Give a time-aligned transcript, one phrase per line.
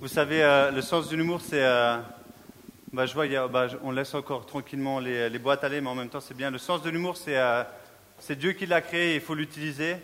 [0.00, 1.60] Vous savez, euh, le sens de l'humour, c'est.
[1.64, 1.96] euh,
[2.92, 5.80] bah, je vois, il y a- bah, on laisse encore tranquillement les, les boîtes aller,
[5.80, 6.52] mais en même temps, c'est bien.
[6.52, 7.64] Le sens de l'humour, c'est euh,
[8.30, 9.96] Dieu qui l'a créé, il faut l'utiliser.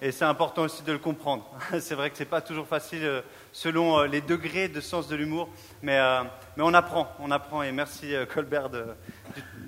[0.00, 1.50] Et c'est important aussi de le comprendre.
[1.80, 5.16] c'est vrai que c'est pas toujours facile euh, selon euh, les degrés de sens de
[5.16, 5.48] l'humour,
[5.82, 6.22] mais, euh,
[6.56, 7.64] mais on apprend, on apprend.
[7.64, 8.84] Et merci Colbert de,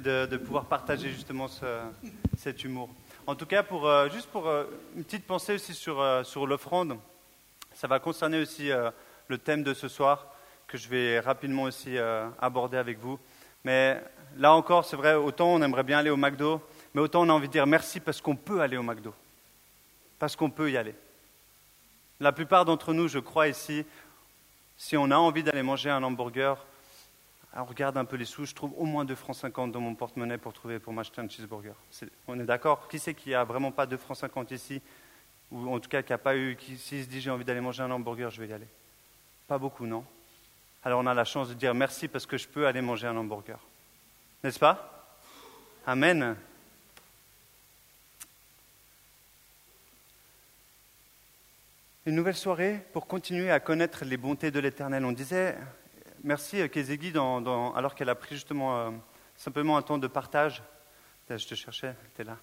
[0.05, 1.80] de, de pouvoir partager justement ce-
[2.39, 2.89] cet humour.
[3.27, 4.49] En tout cas, pour, juste pour
[4.96, 6.96] une petite pensée aussi sur, sur l'offrande,
[7.75, 8.71] ça va concerner aussi
[9.29, 10.27] le thème de ce soir
[10.66, 13.18] que je vais rapidement aussi euh, aborder avec vous.
[13.64, 14.03] Mais
[14.36, 16.61] là encore, c'est vrai, autant on aimerait bien aller au McDo,
[16.94, 19.14] mais autant on a envie de dire merci parce qu'on peut aller au McDo,
[20.18, 20.94] parce qu'on peut y aller.
[22.21, 23.85] La plupart d'entre nous, je crois ici,
[24.77, 26.64] si on a envie d'aller manger un hamburger,
[27.54, 29.94] on regarde un peu les sous, je trouve au moins 2 francs 50 dans mon
[29.94, 31.75] porte-monnaie pour trouver pour m'acheter un cheeseburger.
[32.27, 32.89] On est d'accord?
[32.89, 34.80] Qui c'est qui a vraiment pas 2 francs 50 ici
[35.50, 37.61] ou en tout cas qui n'a pas eu, qui s'il se dit j'ai envie d'aller
[37.61, 38.66] manger un hamburger, je vais y aller.
[39.47, 40.05] Pas beaucoup, non
[40.84, 43.17] Alors on a la chance de dire merci parce que je peux aller manger un
[43.17, 43.59] hamburger.
[44.42, 44.89] N'est-ce pas
[45.86, 46.36] Amen.
[52.06, 55.05] Une nouvelle soirée pour continuer à connaître les bontés de l'Éternel.
[55.05, 55.56] On disait
[56.25, 56.61] merci
[57.41, 58.91] dans- alors qu'elle a pris justement euh,
[59.36, 60.62] simplement un temps de partage.
[61.31, 62.36] Je te cherchais, tu es là.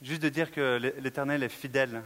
[0.00, 2.02] Juste de dire que l'É- l'Éternel est fidèle.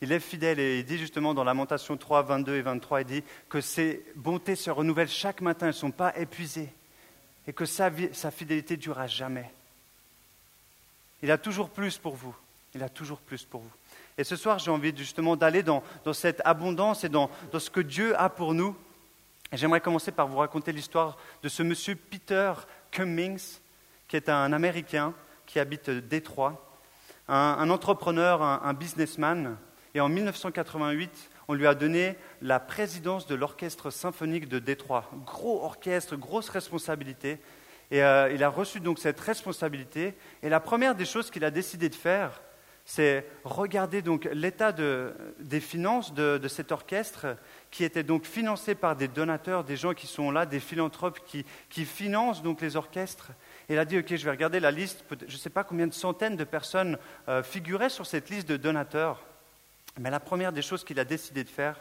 [0.00, 3.24] Il est fidèle et il dit justement dans Lamentation 3, 22 et 23, il dit
[3.48, 6.72] que ses bontés se renouvellent chaque matin, elles ne sont pas épuisées
[7.46, 9.50] et que sa, sa fidélité dure à jamais.
[11.22, 12.36] Il a toujours plus pour vous.
[12.74, 13.70] Il a toujours plus pour vous.
[14.16, 15.82] Et ce soir, j'ai envie justement d'aller dans,
[16.12, 18.76] cette abondance et dans, ce que Dieu a pour nous.
[19.52, 22.52] J'aimerais commencer par vous raconter l'histoire de ce monsieur Peter
[22.90, 23.58] Cummings,
[24.06, 25.14] qui est un Américain
[25.46, 26.62] qui habite Détroit,
[27.28, 29.56] un, entrepreneur, un businessman.
[29.94, 35.10] Et en 1988, on lui a donné la présidence de l'orchestre symphonique de Détroit.
[35.24, 37.38] Gros orchestre, grosse responsabilité.
[37.90, 40.14] Et euh, il a reçu donc cette responsabilité.
[40.42, 42.42] Et la première des choses qu'il a décidé de faire,
[42.84, 47.36] c'est regarder donc l'état de- des finances de, cet orchestre
[47.70, 51.84] qui était donc financé par des donateurs, des gens qui sont là, des philanthropes qui,
[51.84, 53.32] financent donc les orchestres.
[53.68, 55.86] Et il a dit, OK, je vais regarder la liste, je ne sais pas combien
[55.86, 56.96] de centaines de personnes
[57.28, 59.22] euh, figuraient sur cette liste de donateurs.
[59.98, 61.76] Mais la première des choses qu'il a décidé de faire,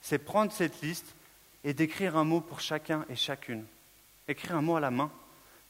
[0.00, 1.14] c'est prendre cette liste
[1.64, 3.64] et d'écrire un mot pour chacun et chacune.
[4.28, 5.10] Écrire un mot à la main.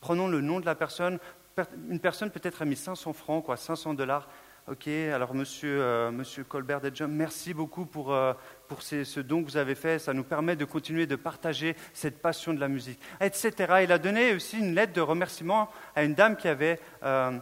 [0.00, 1.18] Prenons le nom de la personne.
[1.54, 4.28] Per- Une personne peut-être a mis 500 francs, quoi, 500 dollars.
[4.68, 8.32] Ok, alors monsieur, euh, monsieur Colbert merci beaucoup pour, euh,
[8.69, 9.98] pour ce don que vous avez fait.
[9.98, 13.52] Ça nous permet de continuer de partager cette passion de la musique, etc.
[13.82, 17.36] Il a donné aussi une lettre de remerciement à une dame qui avait, euh,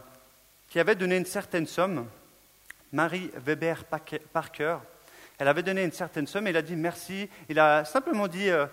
[0.67, 2.07] qui avait donné une certaine somme,
[2.91, 3.85] Marie Weber
[4.33, 4.77] Parker.
[5.37, 7.29] Elle avait donné une certaine somme et il a dit merci.
[7.49, 8.67] Il a simplement dit euh,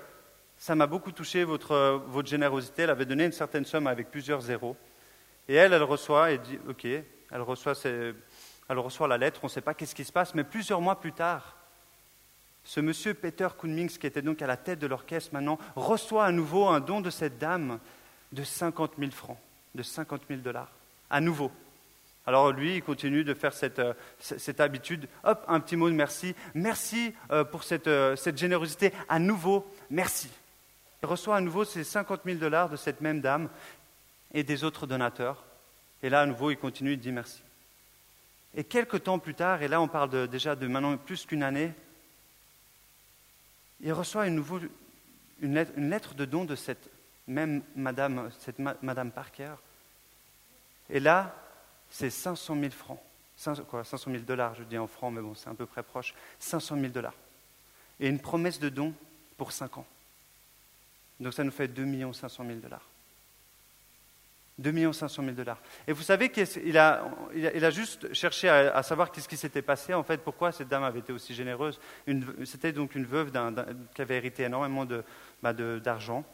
[0.58, 2.82] ça m'a beaucoup touché votre, euh, votre générosité.
[2.82, 4.76] Elle avait donné une certaine somme avec plusieurs zéros.
[5.48, 6.84] Et elle, elle reçoit et dit ok.
[6.84, 9.40] Elle reçoit, elle reçoit la lettre.
[9.42, 11.56] On ne sait pas qu'est-ce qui se passe, mais plusieurs mois plus tard,
[12.64, 16.32] ce monsieur Peter Kunmings, qui était donc à la tête de l'orchestre maintenant, reçoit à
[16.32, 17.78] nouveau un don de cette dame
[18.32, 19.38] de 50 000 francs,
[19.74, 20.70] de 50 000 dollars,
[21.08, 21.50] à nouveau.
[22.28, 25.08] Alors lui, il continue de faire cette, euh, cette habitude.
[25.24, 26.34] Hop, un petit mot de merci.
[26.54, 28.92] Merci euh, pour cette, euh, cette générosité.
[29.08, 30.28] À nouveau, merci.
[31.02, 33.48] Il reçoit à nouveau ces 50 000 dollars de cette même dame
[34.34, 35.42] et des autres donateurs.
[36.02, 37.40] Et là, à nouveau, il continue, il dit merci.
[38.54, 41.72] Et quelques temps plus tard, et là on parle déjà de maintenant plus qu'une année,
[43.80, 44.60] il reçoit une, nouveau-
[45.40, 45.54] une
[45.88, 46.90] lettre, de don de cette
[47.26, 49.54] même madame, cette ma- madame Parker.
[50.90, 51.34] Et là,
[51.90, 53.00] c'est 500 000 francs.
[53.36, 55.82] 500, quoi, 500 000 dollars, je dis en francs, mais bon, c'est à peu près
[55.82, 56.14] proche.
[56.40, 57.14] 500 000 dollars.
[58.00, 58.92] Et une promesse de don
[59.36, 59.86] pour 5 ans.
[61.20, 62.86] Donc ça nous fait 2 500 000 dollars.
[64.58, 65.58] 2 500 000 dollars.
[65.86, 67.04] Et vous savez qu'il a,
[67.34, 70.82] il a, juste cherché à, savoir qu'est-ce qui s'était passé, en fait, pourquoi cette dame
[70.82, 71.80] avait été aussi généreuse?
[72.44, 73.30] C'était donc une veuve
[73.94, 74.86] qui avait hérité énormément
[75.42, 76.24] bah, de- d'argent.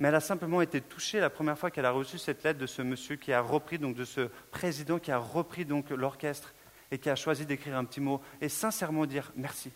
[0.00, 2.66] Mais elle a simplement été touchée la première fois qu'elle a reçu cette lettre de
[2.66, 6.54] ce monsieur qui a repris, donc de ce président qui a repris donc l'orchestre
[6.90, 9.70] et qui a choisi d'écrire un petit mot et sincèrement dire merci.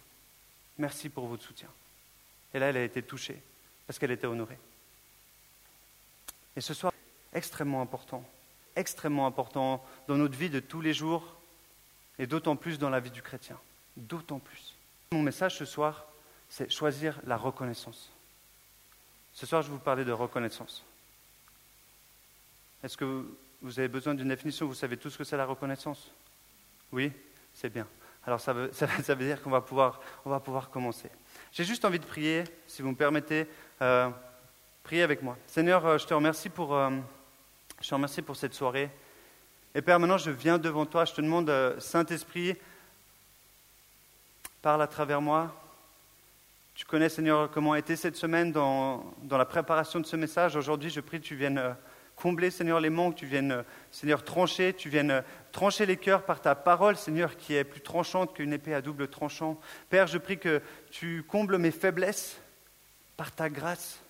[0.79, 1.69] Merci pour votre soutien.
[2.55, 3.41] Et là, elle a été touchée
[3.87, 4.59] parce qu'elle était honorée.
[6.57, 6.95] Et ce soir,
[7.35, 8.25] extrêmement important,
[8.77, 11.37] extrêmement important dans notre vie de tous les jours
[12.19, 13.59] et d'autant plus dans la vie du chrétien.
[13.95, 14.75] D'autant plus.
[15.13, 16.07] Mon message ce soir,
[16.49, 18.14] c'est choisir la reconnaissance.
[19.35, 20.85] Ce soir, je vais vous parler de reconnaissance.
[22.83, 23.27] Est-ce que
[23.61, 24.67] vous- avez besoin d'une définition?
[24.67, 26.11] Vous savez tout ce que c'est la reconnaissance?
[26.93, 27.11] Oui?
[27.53, 27.87] C'est bien.
[28.27, 28.71] Alors ça veut,
[29.19, 31.11] dire qu'on va pouvoir, on va pouvoir commencer.
[31.53, 33.47] J'ai juste envie de prier, si vous me permettez,
[33.83, 34.09] euh,
[34.85, 35.37] priez avec moi.
[35.47, 36.91] Seigneur, euh, je te remercie pour, euh,
[37.81, 38.89] je te remercie pour cette soirée.
[39.75, 42.57] Et Père, maintenant je viens devant toi, je te demande, Saint-Esprit,
[44.63, 45.53] parle à travers moi.
[46.75, 50.57] Tu connais, Seigneur, comment a été cette semaine dans, la préparation de ce message.
[50.57, 51.77] Aujourd'hui, je prie que tu viennes
[52.17, 53.63] combler, Seigneur, les manques, tu viennes,
[53.93, 55.23] Seigneur, trancher, tu viennes
[55.53, 59.07] trancher les cœurs par ta parole, Seigneur, qui est plus tranchante qu'une épée à double
[59.07, 59.61] tranchant.
[59.89, 60.61] Père, je prie que
[60.91, 62.41] tu combles mes faiblesses
[63.17, 64.01] par ta grâce.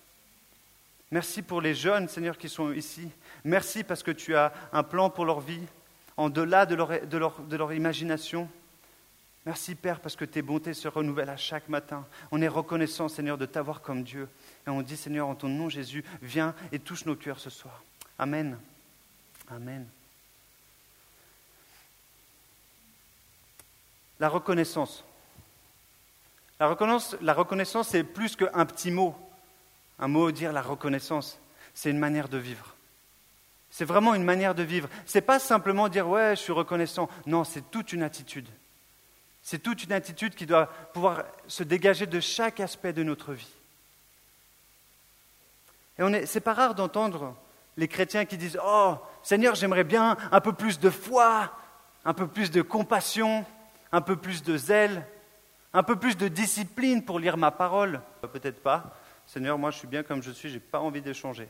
[1.11, 3.11] Merci pour les jeunes, Seigneur, qui sont ici.
[3.43, 5.61] Merci parce que tu as un plan pour leur vie,
[6.17, 8.49] en delà de leur, de leur, de leur imagination.
[9.45, 12.05] Merci, Père, parce que tes bontés se renouvellent à chaque matin.
[12.31, 14.27] On est reconnaissant, Seigneur, de t'avoir comme Dieu.
[14.65, 17.83] Et on dit, Seigneur, en ton nom, Jésus, viens et touche nos cœurs ce soir.
[18.17, 18.57] Amen.
[19.49, 19.85] Amen.
[24.19, 25.03] La reconnaissance.
[26.59, 29.15] La reconnaissance, la reconnaissance c'est plus qu'un petit mot.
[29.99, 31.37] Un mot dire la reconnaissance.
[31.73, 32.75] C'est une manière de vivre.
[33.69, 34.87] C'est vraiment une manière de vivre.
[35.05, 37.09] Ce n'est pas simplement dire ouais, je suis reconnaissant.
[37.25, 38.47] Non, c'est toute une attitude.
[39.45, 43.53] C'est toute une attitude qui doit pouvoir se dégager de chaque aspect de notre vie.
[45.99, 47.35] Et ce n'est pas rare d'entendre
[47.77, 51.53] les chrétiens qui disent Oh, Seigneur, j'aimerais bien un peu plus de foi,
[52.05, 53.45] un peu plus de compassion,
[53.91, 55.05] un peu plus de zèle,
[55.73, 58.01] un peu plus de discipline pour lire ma parole.
[58.21, 58.97] Peut-être pas.
[59.27, 61.47] Seigneur, moi je suis bien comme je suis, je n'ai pas envie d'échanger.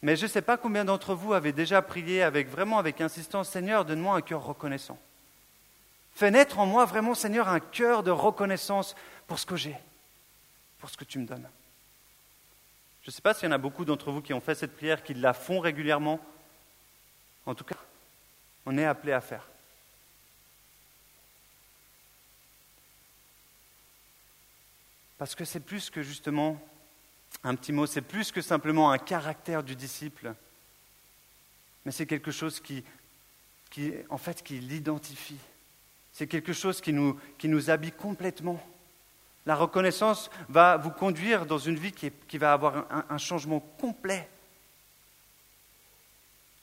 [0.00, 3.50] Mais je ne sais pas combien d'entre vous avez déjà prié avec vraiment avec insistance,
[3.50, 4.98] Seigneur, donne-moi un cœur reconnaissant.
[6.14, 8.94] Fais naître en moi vraiment, Seigneur, un cœur de reconnaissance
[9.26, 9.76] pour ce que j'ai,
[10.78, 11.48] pour ce que tu me donnes.
[13.02, 14.76] Je ne sais pas s'il y en a beaucoup d'entre vous qui ont fait cette
[14.76, 16.20] prière, qui la font régulièrement.
[17.46, 17.78] En tout cas,
[18.64, 19.48] on est appelé à faire.
[25.18, 26.60] Parce que c'est plus que justement
[27.44, 30.34] un petit mot, c'est plus que simplement un caractère du disciple,
[31.84, 32.84] mais c'est quelque chose qui,
[34.10, 35.38] en fait, qui l'identifie.
[36.12, 38.60] C'est quelque chose qui nous, habille complètement.
[39.46, 44.28] La reconnaissance va vous conduire dans une vie qui, va avoir un, changement complet.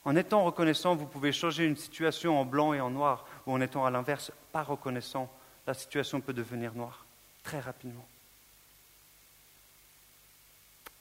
[0.05, 3.59] En étant reconnaissant, vous pouvez changer une situation en blanc et en noir, ou en
[3.59, 5.29] étant à l'inverse, pas reconnaissant,
[5.67, 7.05] la situation peut devenir noire
[7.43, 8.07] très rapidement.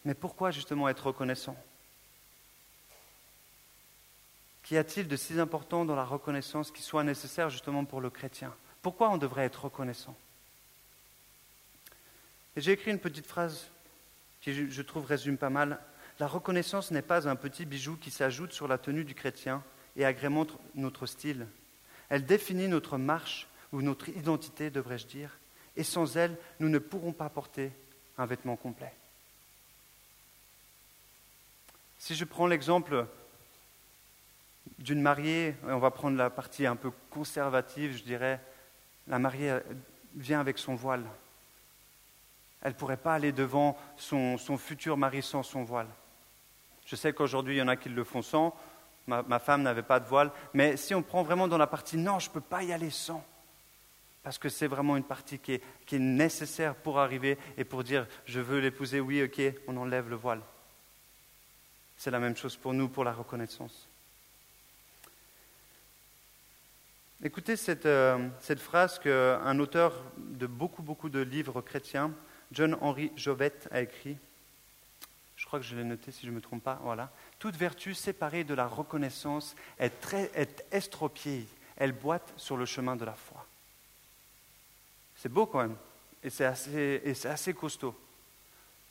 [0.05, 1.57] Mais pourquoi justement être reconnaissant?
[4.69, 8.55] Qu'y a-t-il de si important dans la reconnaissance qui soit nécessaire justement pour le chrétien?
[8.83, 10.15] Pourquoi on devrait être reconnaissant?
[12.55, 13.69] J'ai écrit une petite phrase
[14.43, 15.81] qui, je trouve, résume pas mal.
[16.21, 19.65] La reconnaissance n'est pas un petit bijou qui s'ajoute sur la tenue du chrétien
[19.97, 21.47] et agrémente notre style.
[22.11, 25.31] Elle définit notre marche ou notre identité, devrais-je dire,
[25.77, 27.73] et sans elle, nous ne pourrons pas porter
[28.19, 28.93] un vêtement complet.
[31.99, 33.07] Si je prends l'exemple
[34.79, 38.41] d'une mariée, on va prendre la partie un peu conservative, je dirais,
[39.07, 39.59] la mariée
[40.15, 41.05] vient avec son voile.
[42.63, 45.89] Elle ne pourrait pas aller devant son, futur mari sans son voile.
[46.87, 48.57] Je sais qu'aujourd'hui, il y en a qui le font sans.
[49.07, 50.31] Ma, femme n'avait pas de voile.
[50.53, 52.91] Mais si on prend vraiment dans la partie non, je ne peux pas y aller
[52.91, 53.25] sans.
[54.23, 57.85] Parce que c'est vraiment une partie qui est, qui est nécessaire pour arriver et pour
[57.85, 60.43] dire je veux l'épouser, oui, ok, on enlève le voile.
[61.97, 63.88] C'est la même chose pour nous, pour la reconnaissance.
[67.25, 72.13] Écoutez cette, euh, phrase qu'un auteur de beaucoup, beaucoup de livres chrétiens
[72.53, 74.17] John Henry Jobette a écrit,
[75.35, 77.11] je crois que je l'ai noté si je ne me trompe pas, voilà.
[77.41, 83.15] Toute vertu séparée de la reconnaissance est, estropiée, elle boite sur le chemin de la
[83.15, 83.45] foi.
[85.17, 85.77] C'est beau quand même,
[86.23, 87.99] et c'est assez costaud.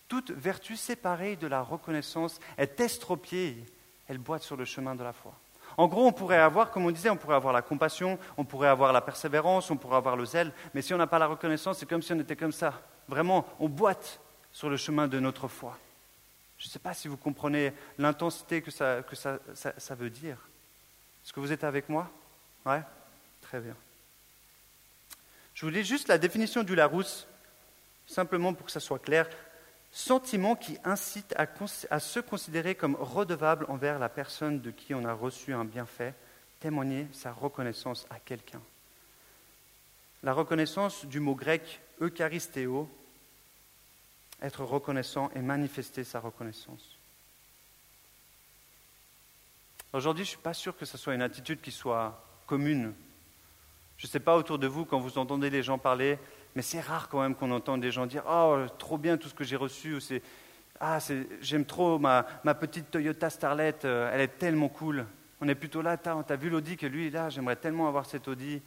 [0.10, 3.63] Toute vertu séparée de la reconnaissance est estropiée,
[4.10, 5.34] elle boite sur le chemin de la foi.
[5.77, 8.67] En gros, on pourrait avoir, comme on disait, on pourrait avoir la compassion, on pourrait
[8.67, 11.77] avoir la persévérance, on pourrait avoir le zèle, mais si on n'a pas la reconnaissance,
[11.77, 12.81] c'est comme si on était comme ça.
[13.07, 14.19] Vraiment, on boite
[14.51, 15.77] sur le chemin de notre foi.
[16.57, 20.38] Je ne sais pas si vous comprenez l'intensité que, ça, que ça, ça, veut dire.
[21.24, 22.10] Est-ce que vous êtes avec moi?
[22.65, 22.81] Ouais?
[23.43, 23.75] Très bien.
[25.53, 27.27] Je vous lis juste la définition du Larousse,
[28.07, 29.29] simplement pour que ça soit clair.
[29.98, 31.34] Sentiment qui incite
[31.89, 36.13] à, se considérer comme redevable envers la personne de qui on a reçu un bienfait,
[36.60, 38.62] témoigner sa reconnaissance à quelqu'un.
[40.22, 42.88] La reconnaissance du mot grec eucharistéo,
[44.39, 47.00] être reconnaissant et manifester sa reconnaissance.
[49.94, 52.94] Aujourd'hui, je ne suis pas sûr que ce soit une attitude qui soit commune.
[53.98, 56.20] Je ne sais pas autour de vous, quand vous entendez les gens parler,
[56.58, 59.36] Mais c'est rare quand même qu'on entende des gens dire Oh, trop bien tout ce
[59.36, 60.24] que j'ai reçu, ou c'est
[60.80, 60.98] Ah,
[61.40, 65.06] j'aime trop ma, ma, petite Toyota Starlet, euh, elle est tellement cool.
[65.40, 68.28] On est plutôt là, t'as as vu l'Audi que lui, là, j'aimerais tellement avoir cette
[68.28, 68.60] Audi.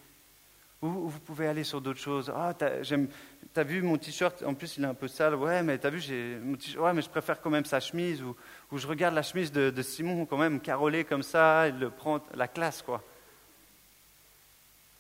[0.83, 2.33] Ou vous pouvez aller sur d'autres choses.
[2.33, 5.35] Ah, t'as vu mon t-shirt, en plus il est un peu sale.
[5.35, 6.01] Ouais, mais t'as vu,
[6.45, 8.23] mon Ouais, mais je préfère quand même sa chemise.
[8.23, 8.37] Ou,
[8.71, 11.91] ou je regarde la chemise de, de, Simon, quand même, carolée comme ça, il le
[11.91, 13.03] prend la classe, quoi.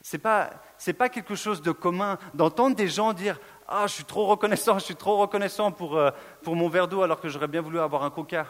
[0.02, 3.38] C'est pas, c'est pas quelque chose de commun d'entendre des gens dire
[3.68, 6.10] Ah, je suis trop reconnaissant, je suis trop reconnaissant pour, euh,
[6.42, 8.46] pour mon verre d'eau alors que j'aurais bien voulu avoir un coca.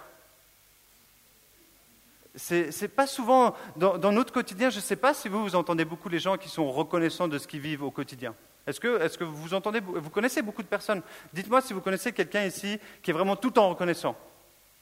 [2.37, 4.71] C'est pas souvent dans, notre quotidien.
[4.71, 7.38] Je ne sais pas si vous, vous entendez beaucoup les gens qui sont reconnaissants de
[7.38, 8.35] ce qu'ils vivent au quotidien.
[8.66, 11.02] Est-ce que, est que, vous entendez, vous connaissez beaucoup de personnes?
[11.33, 14.16] Dites-moi si vous connaissez quelqu'un ici qui est vraiment tout en reconnaissant.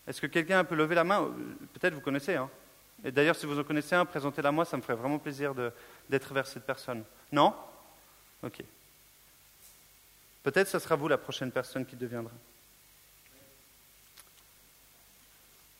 [0.07, 1.31] Est-ce que quelqu'un peut lever la main?
[1.73, 2.35] Peut-être vous connaissez.
[2.35, 2.51] Hein
[3.05, 5.55] Et d'ailleurs, si vous en connaissez un, présentez-la moi, ça me ferait vraiment plaisir
[6.09, 7.05] d'être vers cette personne.
[7.31, 7.55] Non?
[8.43, 8.63] Ok.
[10.43, 12.33] Peut-être ce sera vous la prochaine personne qui deviendra.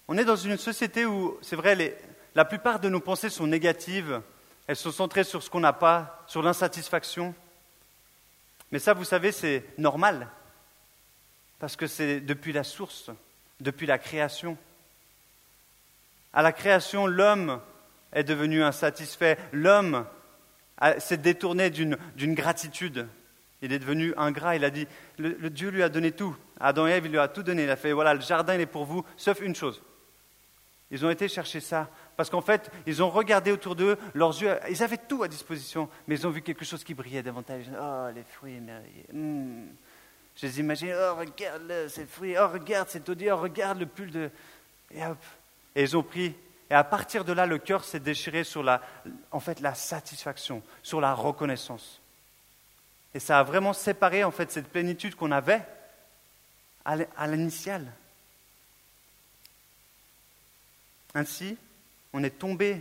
[0.07, 1.99] On est dans une société où, c'est vrai,
[2.35, 4.23] la plupart de nos pensées sont négatives,
[4.67, 7.35] elles sont centrées sur ce qu'on n'a pas, sur l'insatisfaction.
[8.71, 10.29] Mais ça, vous savez, c'est normal,
[11.59, 13.11] parce que c'est depuis la source,
[13.61, 14.57] depuis la création.
[16.33, 17.61] À la création, l'homme
[18.13, 20.07] est devenu insatisfait, l'homme
[20.99, 23.09] s'est détourné d'une gratitude.
[23.61, 24.87] Il est devenu ingrat, il a dit,
[25.19, 26.37] le, Dieu lui a donné tout.
[26.61, 27.65] Adam et Ève, il lui a tout donné.
[27.65, 29.83] Il a fait, voilà, le jardin, il est pour vous, sauf une chose.
[30.91, 31.91] Ils ont été chercher ça.
[32.17, 35.89] Parce qu'en fait, ils ont regardé autour d'eux, leurs yeux, ils avaient tout à disposition,
[36.07, 37.65] mais ils ont vu quelque chose qui brillait davantage.
[37.81, 39.05] Oh, les fruits merveilleux.
[39.13, 39.67] Hmm.
[40.37, 44.11] Je les imagine, oh, regarde ces fruits, oh, regarde cette odeur, oh, regarde le pull
[44.11, 44.31] de.
[44.93, 45.19] Et hop.
[45.79, 46.35] Et ils ont pris.
[46.71, 48.83] Et à partir de là, le cœur s'est déchiré sur la,
[49.31, 52.01] en fait, la satisfaction, sur la reconnaissance.
[53.15, 55.63] Et ça a vraiment séparé, en fait, cette plénitude qu'on avait
[56.85, 57.93] à l'initiale.
[61.15, 61.57] Ainsi,
[62.13, 62.81] on est tombé,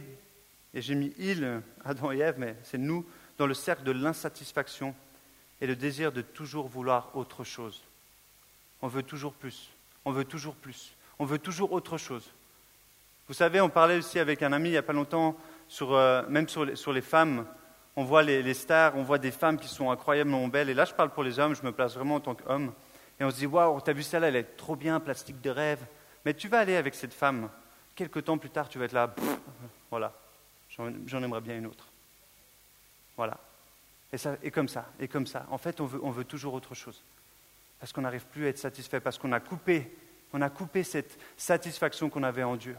[0.74, 3.06] et j'ai mis il, Adam et Ève, mais c'est nous,
[3.38, 4.96] dans le cercle de l'insatisfaction
[5.62, 7.84] et le désir de toujours vouloir autre chose.
[8.82, 9.70] On veut toujours plus,
[10.04, 12.32] on veut toujours plus, on veut toujours autre chose.
[13.28, 15.36] Vous savez, on parlait aussi avec un ami il n'y a pas longtemps,
[15.68, 17.46] sur, euh, même sur les, femmes.
[17.96, 20.70] On voit les, les, stars, on voit des femmes qui sont incroyablement belles.
[20.70, 22.74] Et là, je parle pour les hommes, je me place vraiment en tant qu'homme.
[23.20, 25.84] Et on se dit, waouh, t'as vu celle-là, elle est trop bien, plastique de rêve.
[26.24, 27.50] Mais tu vas aller avec cette femme
[27.98, 29.14] quelques temps plus tard, tu vas être là,
[29.90, 30.14] voilà,
[30.70, 31.88] j'en aimerais bien une autre.
[33.18, 33.38] Voilà.
[34.14, 35.46] Et, ça, et comme ça, et comme ça.
[35.50, 37.04] En fait, on veut, on veut toujours autre chose.
[37.80, 39.92] Parce qu'on n'arrive plus à être satisfait, parce qu'on a coupé,
[40.32, 42.78] on a coupé cette satisfaction qu'on avait en Dieu.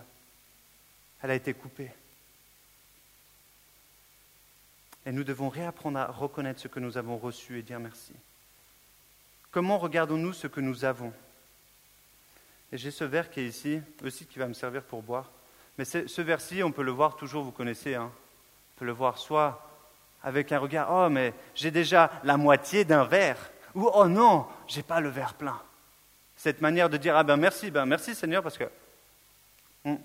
[1.23, 1.91] Elle a été coupée.
[5.07, 8.13] Et nous devons réapprendre à reconnaître ce que nous avons reçu et dire merci.
[9.51, 11.13] Comment regardons-nous ce que nous avons?
[12.71, 15.31] Et j'ai ce verre qui est ici, aussi qui va me servir pour boire.
[15.79, 18.11] Mais ce verre-ci, on peut le voir toujours, vous connaissez, hein.
[18.13, 19.65] on peut le voir soit
[20.23, 23.39] avec un regard, oh mais j'ai déjà la moitié d'un verre,
[23.75, 25.61] ou oh non, j'ai pas le verre plein.
[26.37, 28.65] Cette manière de dire, ah ben merci, ben merci Seigneur, parce que
[29.85, 29.97] hmm,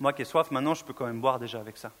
[0.00, 1.92] moi qui ai soif, maintenant je peux quand même boire déjà avec ça.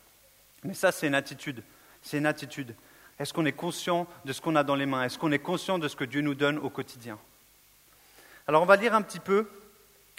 [0.64, 1.62] Mais ça, c'est une attitude,
[2.02, 2.74] c'est une attitude.
[3.18, 5.04] Est-ce qu'on est conscient de ce qu'on a dans les mains?
[5.04, 7.18] Est-ce qu'on est conscient de ce que Dieu nous donne au quotidien?
[8.46, 9.48] Alors on va lire un petit peu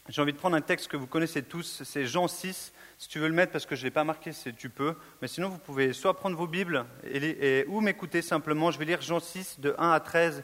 [0.09, 2.71] j'ai envie de prendre un texte que vous connaissez tous, c'est Jean 6.
[2.97, 4.95] Si tu veux le mettre, parce que je ne l'ai pas marqué, tu peux.
[5.21, 8.71] Mais sinon, vous pouvez soit prendre vos Bibles et, ou m'écouter simplement.
[8.71, 10.43] Je vais lire Jean 6 de 1 à 13.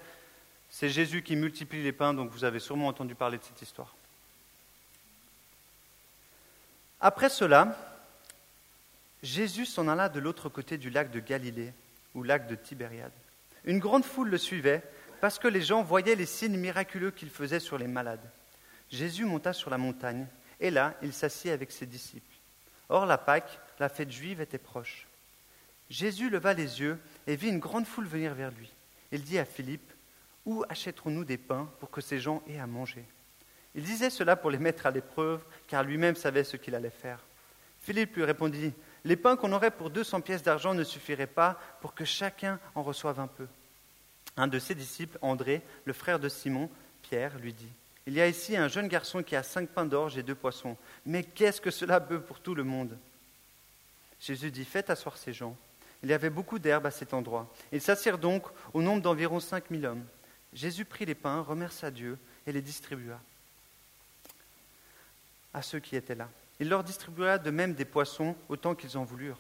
[0.70, 3.96] C'est Jésus qui multiplie les pains, donc vous avez sûrement entendu parler de cette histoire.
[7.06, 7.76] Après cela,
[9.22, 11.74] Jésus s'en alla de l'autre côté du lac de Galilée,
[12.16, 13.12] ou lac de Tibériade.
[13.66, 14.82] Une grande foule le suivait
[15.20, 18.32] parce que les gens voyaient les signes miraculeux qu'il faisait sur les malades.
[18.90, 20.28] Jésus monta sur la montagne,
[20.62, 22.38] et là, il s'assit avec ses disciples.
[22.88, 25.06] Or, la Pâque, la fête juive, était proche.
[25.90, 28.72] Jésus leva les yeux et vit une grande foule venir vers lui.
[29.12, 29.92] Il dit à Philippe,
[30.46, 33.04] Où achèterons-nous des pains pour que ces gens aient à manger?
[33.76, 37.20] Il disait cela pour les mettre à l'épreuve, car lui-même savait ce qu'il allait faire.
[37.82, 41.60] Philippe lui répondit, Les pains qu'on aurait pour deux cents pièces d'argent ne suffiraient pas
[41.82, 43.48] pour que chacun en reçoive un peu.
[44.38, 46.70] Un de ses disciples, André, le frère de Simon,
[47.02, 47.72] Pierre, lui dit,
[48.06, 50.78] il y a ici un jeune garçon qui a cinq pains d'orge et deux poissons.
[51.06, 52.98] Mais qu'est-ce que cela peut pour tout le monde?
[54.20, 55.56] Jésus dit Faites asseoir ces gens.
[56.02, 57.50] Il y avait beaucoup d'herbe à cet endroit.
[57.72, 60.06] Ils s'assirent donc au nombre d'environ cinq mille hommes.
[60.52, 63.20] Jésus prit les pains, remercia Dieu et les distribua
[65.54, 66.30] à ceux qui étaient là.
[66.60, 69.40] Il leur distribua de même des poissons autant qu'ils en voulurent.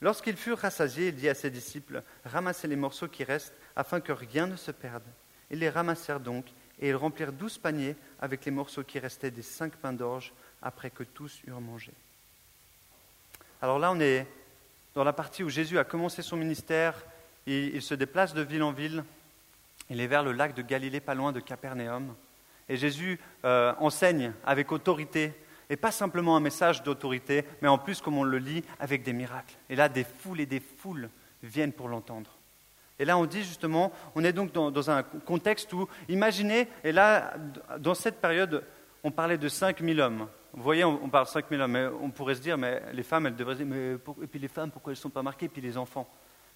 [0.00, 4.12] Lorsqu'ils furent rassasiés, il dit à ses disciples Ramassez les morceaux qui restent afin que
[4.12, 5.04] rien ne se perde.
[5.50, 6.44] Ils les ramassèrent donc,
[6.80, 10.90] et ils remplirent douze paniers avec les morceaux qui restaient des cinq pains d'orge après
[10.90, 11.92] que tous eurent mangé.
[13.62, 14.26] Alors là, on est
[14.94, 16.94] dans la partie où Jésus a commencé son ministère,
[17.46, 19.04] il, se déplace de ville en ville,
[19.88, 22.14] il est vers le lac de Galilée, pas loin de Capernaum,
[22.68, 25.32] et Jésus euh, enseigne avec autorité,
[25.68, 29.12] et pas simplement un message d'autorité, mais en plus, comme on le lit, avec des
[29.12, 29.54] miracles.
[29.68, 31.10] Et là, des foules et des foules
[31.42, 32.30] viennent pour l'entendre.
[32.98, 37.34] Et là, on dit justement, on est donc dans, un contexte où, imaginez, et là,
[37.78, 38.64] dans cette période,
[39.04, 40.28] on parlait de 5000 hommes.
[40.54, 43.26] Vous voyez, on, parle de 5000 hommes, mais on pourrait se dire, mais les femmes,
[43.26, 45.50] elles devraient dire, mais et puis les femmes, pourquoi elles ne sont pas marquées, et
[45.50, 46.08] puis les enfants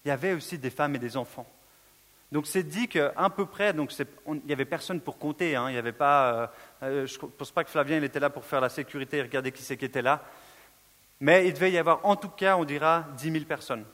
[0.03, 1.45] Il y avait aussi des femmes et des enfants.
[2.31, 5.55] Donc c'est dit qu'à peu près, donc il n'y avait personne pour compter.
[5.55, 6.47] Hein, il y avait pas, euh,
[6.83, 9.51] euh, je ne pense pas que Flavien était là pour faire la sécurité et regarder
[9.51, 10.23] qui c'est qui était là.
[11.19, 13.85] Mais il devait y avoir en tout cas, on dira, 10 000 personnes.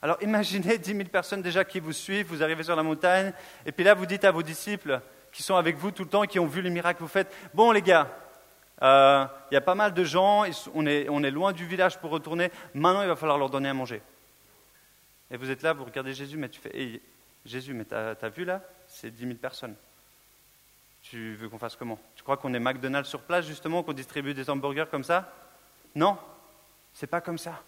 [0.00, 3.32] Alors imaginez 10 000 personnes déjà qui vous suivent, vous arrivez sur la montagne,
[3.64, 5.00] et puis là vous dites à vos disciples
[5.32, 7.34] qui sont avec vous tout le temps, qui ont vu les miracles que vous faites,
[7.52, 8.08] bon les gars,
[8.82, 10.44] euh, il y a pas mal de gens,
[10.74, 14.00] on est loin du village pour retourner, maintenant il va falloir leur donner à manger.
[15.30, 17.00] Et vous êtes là, vous regardez Jésus, mais tu fais,
[17.46, 18.62] Jésus, mais tu as, vu là?
[18.88, 19.74] C'est 10 000 personnes.
[21.02, 21.98] Tu veux qu'on fasse comment?
[22.16, 25.32] Tu crois qu'on est McDonald's sur place, justement, qu'on distribue des hamburgers comme ça?
[25.94, 26.18] Non,
[26.92, 27.62] c'est pas comme ça.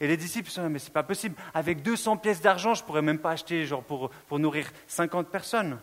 [0.00, 1.34] Et les disciples sont là, mais c'est pas possible.
[1.54, 5.80] Avec 200 pièces d'argent, je pourrais même pas acheter genre pour, pour nourrir 50 personnes.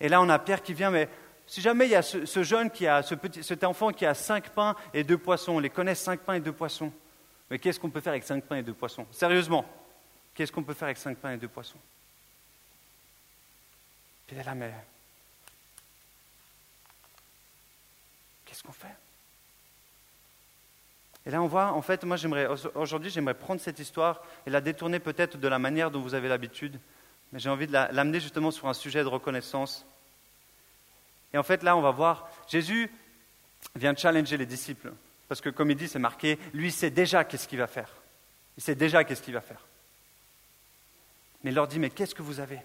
[0.00, 1.08] Et là, on a Pierre qui vient, mais
[1.46, 4.14] si jamais il y a ce, jeune qui a, ce petit, cet enfant qui a
[4.14, 6.92] cinq pains et deux poissons, on les connaît cinq pains et deux poissons.
[7.50, 9.06] Mais qu'est-ce qu'on peut faire avec cinq pains et deux poissons?
[9.12, 9.64] Sérieusement
[10.34, 11.78] Qu'est-ce qu'on peut faire avec cinq pains et deux poissons?
[14.26, 14.72] Puis là, mais
[18.44, 18.96] qu'est-ce qu'on fait?
[21.26, 24.60] Et là, on voit, en fait, moi, j'aimerais, aujourd'hui, j'aimerais prendre cette histoire et la
[24.60, 26.78] détourner peut-être de la manière dont vous avez l'habitude,
[27.32, 29.86] mais j'ai envie de l'amener justement sur un sujet de reconnaissance.
[31.32, 32.90] Et en fait, là, on va voir, Jésus
[33.74, 34.92] vient challenger les disciples,
[35.28, 37.90] parce que comme il dit, c'est marqué, lui sait déjà qu'est-ce qu'il va faire.
[38.58, 39.64] Il sait déjà qu'est-ce qu'il va faire
[41.44, 42.60] mais il leur dit, mais qu'est-ce que vous avez?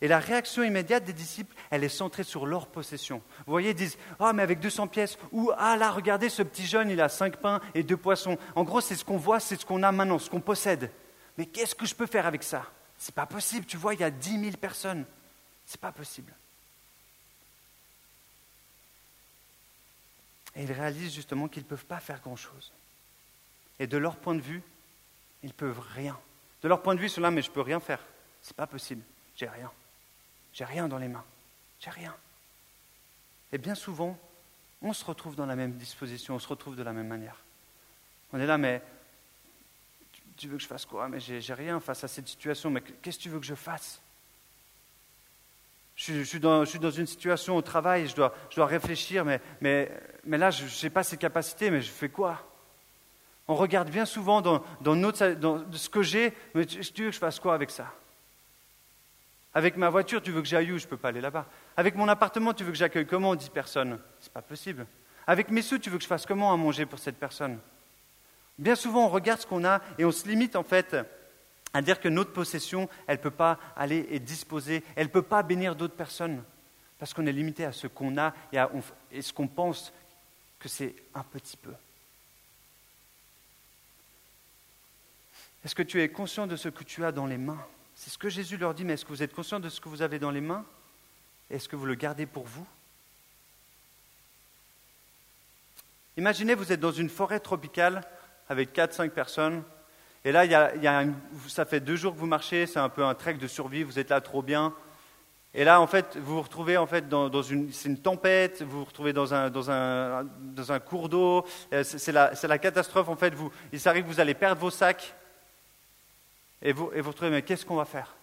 [0.00, 3.22] Et la réaction immédiate des disciples, elle est centrée sur leur possession.
[3.46, 6.66] Vous voyez, ils disent, oh, mais avec 200 pièces, ou, ah là, regardez, ce petit
[6.66, 8.38] jeune, il a cinq pains et deux poissons.
[8.56, 10.90] En gros, c'est ce qu'on voit, c'est ce qu'on a maintenant, ce qu'on possède.
[11.38, 12.66] Mais qu'est-ce que je peux faire avec ça?
[12.98, 15.04] C'est pas possible, tu vois, il y a 10 000 personnes.
[15.66, 16.32] C'est pas possible.
[20.56, 22.72] Et ils réalisent justement qu'ils ne peuvent pas faire grand-chose.
[23.78, 24.62] Et de leur point de vue,
[25.42, 26.18] ils ne peuvent rien.
[26.62, 28.00] De leur point de vue, cela, mais je ne peux rien faire.
[28.40, 29.02] C'est pas possible.
[29.36, 29.70] J'ai rien.
[30.52, 31.24] J'ai rien dans les mains.
[31.80, 32.14] J'ai rien.
[33.52, 34.18] Et bien souvent,
[34.80, 37.36] on se retrouve dans la même disposition, on se retrouve de la même manière.
[38.32, 38.82] On est là, mais
[40.36, 41.08] tu veux que je fasse quoi?
[41.08, 44.00] Mais j'ai rien face à cette situation, mais qu'est-ce que tu veux que je fasse?
[45.94, 48.32] Je, suis dans, une situation au travail, je dois,
[48.66, 49.90] réfléchir, mais
[50.24, 52.51] là, je n'ai pas ces capacités, mais je fais quoi?
[53.52, 57.54] On regarde bien souvent dans, ce que j'ai, mais tu, veux que je fasse quoi
[57.54, 57.92] avec ça?
[59.54, 60.78] Avec ma voiture, tu veux que j'aille où?
[60.78, 61.46] Je ne peux pas aller là-bas.
[61.76, 63.34] Avec mon appartement, tu veux que j'accueille comment?
[63.34, 64.86] 10 personnes Ce n'est pas possible.
[65.26, 67.58] Avec mes sous, tu veux que je fasse comment à manger pour cette personne?
[68.58, 70.96] Bien souvent, on regarde ce qu'on a et on se limite en fait
[71.74, 75.22] à dire que notre possession, elle ne peut pas aller et disposer, elle ne peut
[75.22, 76.42] pas bénir d'autres personnes,
[76.98, 78.70] parce qu'on est limité à ce qu'on a et à
[79.10, 79.92] et ce qu'on pense
[80.58, 81.72] que c'est un petit peu.
[85.64, 87.64] Est-ce que tu es conscient de ce que tu as dans les mains?
[87.94, 89.88] C'est ce que Jésus leur dit, mais est-ce que vous êtes conscient de ce que
[89.88, 90.64] vous avez dans les mains?
[91.50, 92.66] Est-ce que vous le gardez pour vous?
[96.16, 98.02] Imaginez, vous êtes dans une forêt tropicale
[98.48, 99.62] avec 4-5 personnes,
[100.24, 100.44] et là,
[101.48, 103.98] ça fait deux jours que vous marchez, c'est un peu un trek de survie, vous
[103.98, 104.72] êtes là trop bien.
[105.54, 108.78] Et là, en fait, vous vous retrouvez en fait dans, une, c'est une tempête, vous
[108.78, 111.44] vous retrouvez dans un, dans un, dans un cours d'eau,
[111.82, 113.34] c'est la, la, catastrophe en fait.
[113.34, 115.14] Vous, il s'arrive que vous allez perdre vos sacs,
[116.62, 118.14] et vous, et vous retrouvez, mais qu'est-ce qu'on va faire?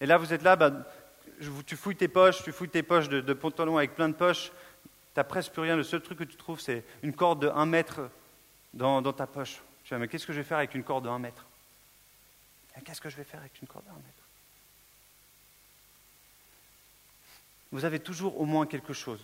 [0.00, 0.72] Et là, vous êtes là, bah,
[1.66, 4.52] tu fouilles tes poches, tu fouilles tes poches de, pantalon avec plein de poches,
[5.14, 5.76] tu presque plus rien.
[5.76, 8.00] Le seul truc que tu trouves, c'est une corde de 1 mètre
[8.74, 9.60] dans, ta poche.
[9.84, 11.46] Tu vas, mais qu'est-ce que je vais faire avec une corde de 1 mètre?
[12.84, 14.06] Qu'est-ce que je vais faire avec une corde de 1 mètre?
[17.70, 19.20] Vous avez toujours au moins quelque chose.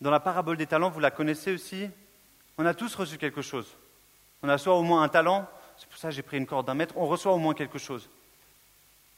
[0.00, 1.88] Dans la parabole des talents, vous la connaissez aussi?
[2.58, 3.66] On a tous reçu quelque chose.
[4.42, 6.66] On a soit au moins un talent, c'est pour ça que j'ai pris une corde
[6.66, 8.08] d'un mètre, on reçoit au moins quelque chose.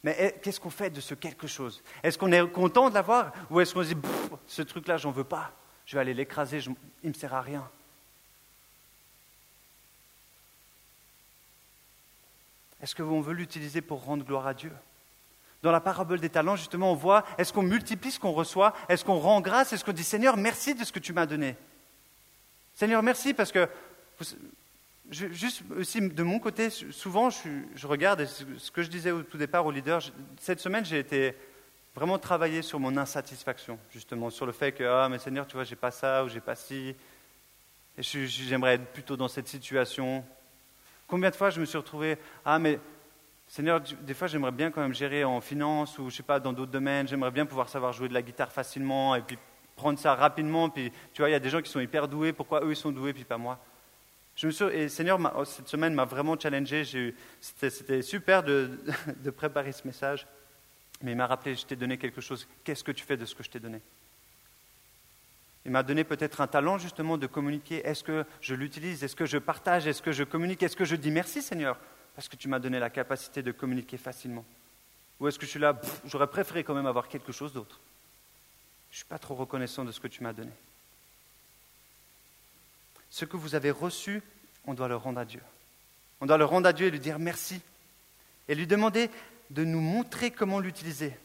[0.05, 1.83] Mais eh, qu'est-ce qu'on fait de ce quelque chose?
[2.03, 3.33] Est-ce qu'on est content de l'avoir?
[3.51, 4.01] Ou est-ce qu'on se dit,
[4.47, 5.53] ce truc-là, j'en veux pas,
[5.87, 7.69] je vais aller l'écraser, il ne me sert à rien.
[12.81, 14.73] Est-ce qu'on veut l'utiliser pour rendre gloire à Dieu?
[15.63, 18.73] Dans la parabole des talents, justement, on voit, est-ce qu'on multiplie ce qu'on reçoit?
[18.89, 19.73] Est-ce qu'on rend grâce?
[19.73, 21.57] Est-ce qu'on dit, Seigneur, merci de ce que tu m'as donné?
[22.75, 23.69] Seigneur, merci parce que,
[25.11, 29.65] juste aussi de mon côté, souvent je, regarde, ce que je disais au tout départ
[29.65, 30.01] au leader,
[30.39, 31.35] cette semaine j'ai été
[31.95, 35.65] vraiment travailler sur mon insatisfaction, justement, sur le fait que, ah, mais Seigneur, tu vois,
[35.65, 36.95] j'ai pas ça ou j'ai pas ci,
[37.97, 40.25] et j'aimerais être plutôt dans cette situation.
[41.09, 42.79] Combien de fois je me suis retrouvé, ah, mais
[43.49, 46.53] Seigneur, des fois j'aimerais bien quand même gérer en finance ou je sais pas, dans
[46.53, 49.39] d'autres domaines, j'aimerais bien pouvoir savoir jouer de la guitare facilement et puis
[49.75, 50.69] prendre ça rapidement.
[50.69, 52.77] Puis tu vois, il y a des gens qui sont hyper doués, pourquoi eux ils
[52.77, 53.59] sont doués puis pas moi
[54.39, 57.13] je me suis, et Seigneur, oh, cette semaine m'a vraiment challengé.
[57.41, 58.71] C'était super de,
[59.25, 60.29] de préparer ce message.
[61.03, 63.35] Mais il m'a rappelé, je t'ai donné quelque chose, qu'est-ce que tu fais de ce
[63.35, 63.81] que je t'ai donné?
[65.65, 67.85] Il m'a donné peut-être un talent justement de communiquer.
[67.85, 70.95] Est-ce que je l'utilise Est-ce que je partage Est-ce que je communique Est-ce que je
[70.95, 71.77] dis merci Seigneur?
[72.15, 74.45] Parce que tu m'as donné la capacité de communiquer facilement.
[75.19, 77.81] Ou est-ce que je suis là, j'aurais préféré quand même avoir quelque chose d'autre?
[78.91, 80.53] Je ne suis pas trop reconnaissant de ce que tu m'as donné.
[83.11, 84.23] Ce que vous avez reçu,
[84.67, 85.41] on doit le rendre à Dieu.
[86.21, 87.61] On doit le rendre à Dieu et lui dire merci.
[88.49, 89.11] Et lui demander
[89.51, 91.17] de nous montrer comment l'utiliser.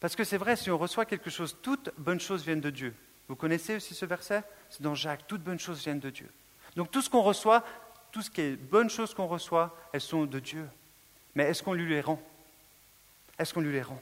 [0.00, 2.94] Parce que c'est vrai, si on reçoit quelque chose, toutes bonnes choses viennent de Dieu.
[3.28, 4.42] Vous connaissez aussi ce verset?
[4.68, 6.28] C'est dans Jacques, toutes bonnes choses viennent de Dieu.
[6.76, 7.64] Donc tout ce qu'on reçoit,
[8.12, 10.68] tout ce qui est bonnes choses qu'on reçoit, elles sont de Dieu.
[11.34, 12.22] Mais est-ce qu'on lui les rend?
[13.38, 14.00] Est-ce qu'on lui les rend?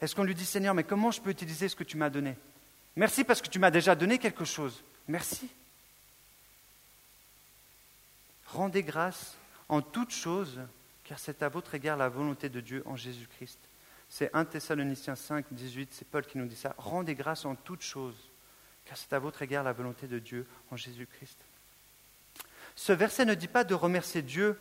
[0.00, 2.36] Est-ce qu'on lui dit Seigneur, mais comment je peux utiliser ce que tu m'as donné?
[2.96, 4.82] Merci parce que tu m'as déjà donné quelque chose.
[5.06, 5.48] Merci.
[8.56, 9.36] Rendez grâce
[9.68, 10.58] en toutes choses
[11.04, 13.58] car c'est à votre égard la volonté de Dieu en Jésus-Christ.
[14.08, 16.74] C'est 1 Thessaloniciens 5, 18, c'est Paul qui nous dit ça.
[16.78, 18.16] Rendez grâce en toutes choses,
[18.86, 21.36] car c'est à votre égard la volonté de Dieu en Jésus-Christ.
[22.74, 24.58] Ce verset ne dit pas de remercier Dieu,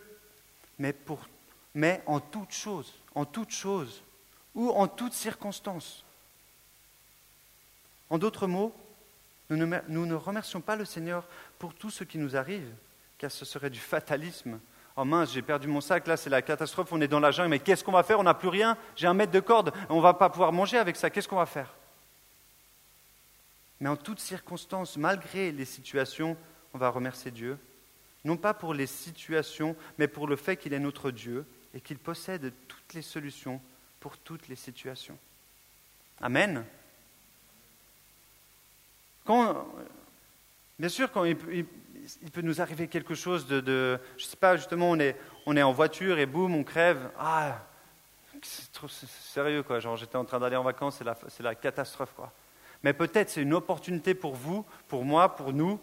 [0.78, 1.30] mais, pour,
[1.74, 4.04] mais en toutes choses, en toutes choses,
[4.56, 6.04] ou en toutes circonstances.
[8.10, 8.76] En d'autres mots,
[9.50, 11.26] nous ne, nous ne remercions pas le Seigneur
[11.60, 12.70] pour tout ce qui nous arrive,
[13.18, 14.60] car ce serait du fatalisme?
[14.98, 17.50] Oh mince, j'ai perdu mon sac, là c'est la catastrophe, on est dans la jungle,
[17.50, 18.20] mais qu'est-ce qu'on va faire?
[18.20, 20.78] On n'a plus rien, j'ai un mètre de corde, on ne va pas pouvoir manger
[20.78, 21.74] avec ça, qu'est-ce qu'on va faire?
[23.82, 26.38] Mais en toutes circonstances, malgré les situations,
[26.74, 27.58] on va remercier Dieu,
[28.24, 31.98] non pas pour les situations, mais pour le fait qu'il est notre Dieu et qu'il
[31.98, 33.62] possède toutes les solutions
[34.00, 35.18] pour toutes les situations.
[36.22, 36.64] Amen.
[39.28, 41.66] Bien sûr, quand il
[42.34, 45.16] peut nous arriver quelque chose de, je ne sais pas, justement, on est,
[45.46, 47.10] on est en voiture et boum, on crève.
[47.18, 47.60] Ah,
[48.42, 49.80] c'est trop sérieux, quoi.
[49.80, 52.32] Genre, j'étais en train d'aller en vacances, c'est la, c'est la catastrophe, quoi.
[52.84, 55.80] Mais peut-être c'est une opportunité pour vous, pour moi, pour nous,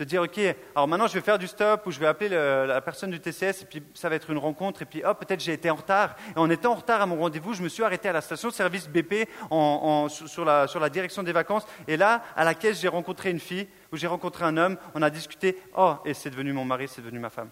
[0.00, 0.38] de dire, OK,
[0.74, 3.62] alors maintenant je vais faire du stop ou je vais appeler la personne du TCS
[3.62, 6.16] et puis ça va être une rencontre et puis hop, peut-être j'ai été en retard.
[6.34, 8.50] Et en étant en retard à mon rendez-vous, je me suis arrêté à la station
[8.50, 12.80] service BP en, sur, la, sur la direction des vacances et là, à la caisse,
[12.80, 16.30] j'ai rencontré une fille où j'ai rencontré un homme, on a discuté, oh, et c'est
[16.30, 17.50] devenu mon mari, c'est devenu ma femme.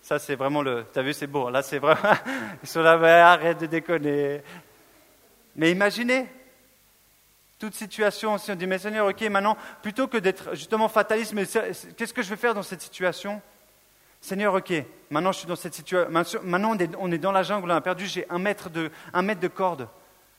[0.00, 0.84] Ça, c'est vraiment le.
[0.92, 1.48] Tu as vu, c'est beau.
[1.48, 2.14] Là, c'est vraiment.
[2.62, 4.42] Ils sont là, arrête de déconner.
[5.56, 6.26] Mais imaginez,
[7.64, 11.46] toute situation, si on dit, mais Seigneur, ok, maintenant, plutôt que d'être justement fataliste, mais
[11.96, 13.40] qu'est-ce que je vais faire dans cette situation?
[14.20, 14.72] Seigneur, ok,
[15.10, 16.10] maintenant je suis dans cette situation,
[16.44, 19.40] maintenant on est, dans la jungle, on a perdu, j'ai un mètre de, un mètre
[19.40, 19.88] de corde.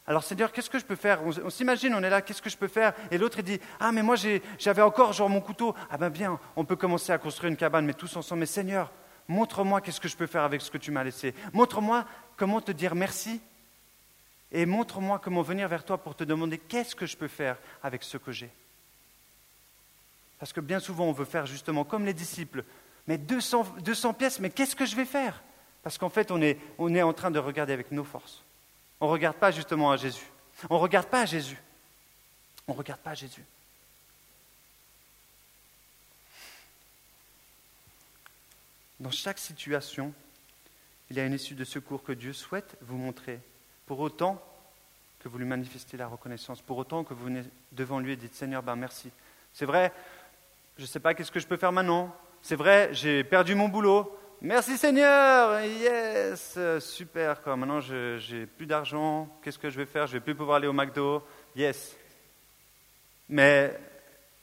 [0.05, 1.19] Alors Seigneur, qu'est-ce que je peux faire?
[1.23, 2.93] On, s'imagine, on est là, qu'est-ce que je peux faire?
[3.09, 4.15] Et l'autre, il dit, ah mais moi
[4.59, 5.73] j'avais encore genre mon couteau.
[5.89, 8.41] Ah ben bien, on peut commencer à construire une cabane, mais tous ensemble.
[8.41, 8.91] Mais Seigneur,
[9.27, 11.33] montre-moi qu'est-ce que je peux faire avec ce que tu m'as laissé.
[11.53, 12.05] Montre-moi
[12.37, 13.41] comment te dire merci
[14.55, 18.03] et montre-moi comment venir vers toi pour te demander qu'est-ce que je peux faire avec
[18.03, 18.49] ce que j'ai.
[20.39, 22.63] Parce que bien souvent, on veut faire justement comme les disciples,
[23.05, 25.43] mais 200, 200 pièces, mais qu'est-ce que je vais faire?
[25.83, 28.43] Parce qu'en fait, on est, on est en train de regarder avec nos forces.
[29.01, 30.25] On ne regarde pas justement à Jésus.
[30.69, 31.61] On ne regarde pas à Jésus.
[32.65, 33.43] On ne regarde pas à Jésus.
[39.01, 40.13] Dans chaque situation,
[41.09, 43.41] il y a une issue de secours que Dieu souhaite vous montrer
[43.85, 44.41] pour autant
[45.19, 48.35] que vous lui manifestez la reconnaissance, pour autant que vous venez devant lui et dites
[48.35, 49.11] Seigneur, ben merci.
[49.53, 49.91] C'est vrai,
[50.77, 52.15] je ne sais pas qu'est-ce que je peux faire maintenant.
[52.41, 54.15] C'est vrai, j'ai perdu mon boulot.
[54.41, 57.41] Merci Seigneur, yes, super.
[57.41, 57.55] Quoi.
[57.55, 59.29] Maintenant, je n'ai plus d'argent.
[59.41, 60.05] Qu'est-ce que je vais faire?
[60.05, 61.23] Je vais plus pouvoir aller au McDo.
[61.55, 61.97] Yes.
[63.29, 63.75] Mais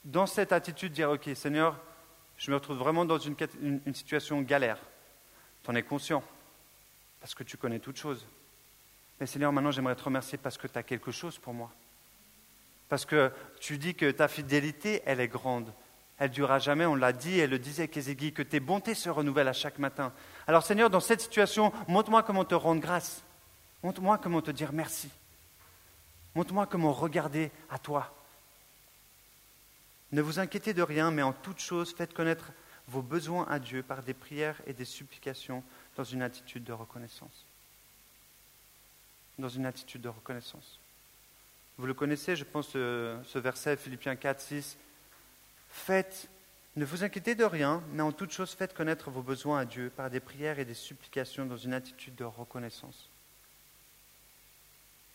[0.03, 1.79] dans cette attitude, dire Ok, Seigneur,
[2.37, 4.79] je me retrouve vraiment dans une, une situation galère.
[5.63, 6.23] Tu en es conscient,
[7.21, 8.25] parce que tu connais toutes choses.
[9.23, 11.71] Mais Seigneur, maintenant j'aimerais te remercier parce que tu as quelque chose pour moi.
[12.89, 13.31] Parce que
[13.61, 15.71] tu dis que ta fidélité, elle est grande.
[16.17, 19.47] Elle durera jamais, on l'a dit, elle le disait, Kézégui, que tes bontés se renouvellent
[19.47, 20.11] à chaque matin.
[20.45, 23.23] Alors Seigneur, dans cette situation, montre-moi comment te rendre grâce.
[23.81, 25.09] Montre-moi comment te dire merci.
[26.35, 28.13] Montre-moi comment regarder à toi.
[30.11, 32.51] Ne vous inquiétez de rien, mais en toute chose, faites connaître
[32.89, 35.63] vos besoins à Dieu par des prières et des supplications
[35.95, 37.45] dans une attitude de reconnaissance.
[39.39, 40.79] Dans une attitude de reconnaissance.
[41.77, 44.77] Vous le connaissez, je pense, ce, verset, Philippiens 4, 6.
[45.69, 46.29] Faites,
[46.75, 49.91] ne vous inquiétez de rien, mais en toute chose, faites connaître vos besoins à Dieu
[49.95, 53.09] par des prières et des supplications dans une attitude de reconnaissance.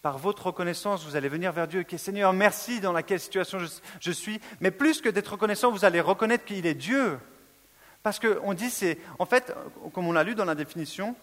[0.02, 3.59] Par votre reconnaissance, vous allez venir vers Dieu, ok Seigneur, merci dans laquelle situation
[4.00, 7.18] je, suis, mais plus que d'être reconnaissant, vous allez reconnaître qu'il est Dieu.
[8.02, 9.52] Parce qu'on dit, c'est, en fait,
[9.92, 11.16] comme on l'a lu dans la définition,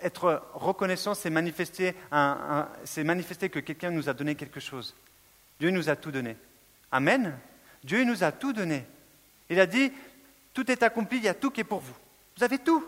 [0.00, 4.94] être reconnaissant, c'est manifester, que quelqu'un nous a donné quelque chose.
[5.58, 6.36] Dieu nous a tout donné.
[6.92, 7.36] Amen.
[7.82, 8.84] Dieu nous a tout donné.
[9.50, 9.92] Il a dit,
[10.54, 11.94] tout est accompli, il y a tout qui est pour vous.
[12.36, 12.84] Vous avez tout.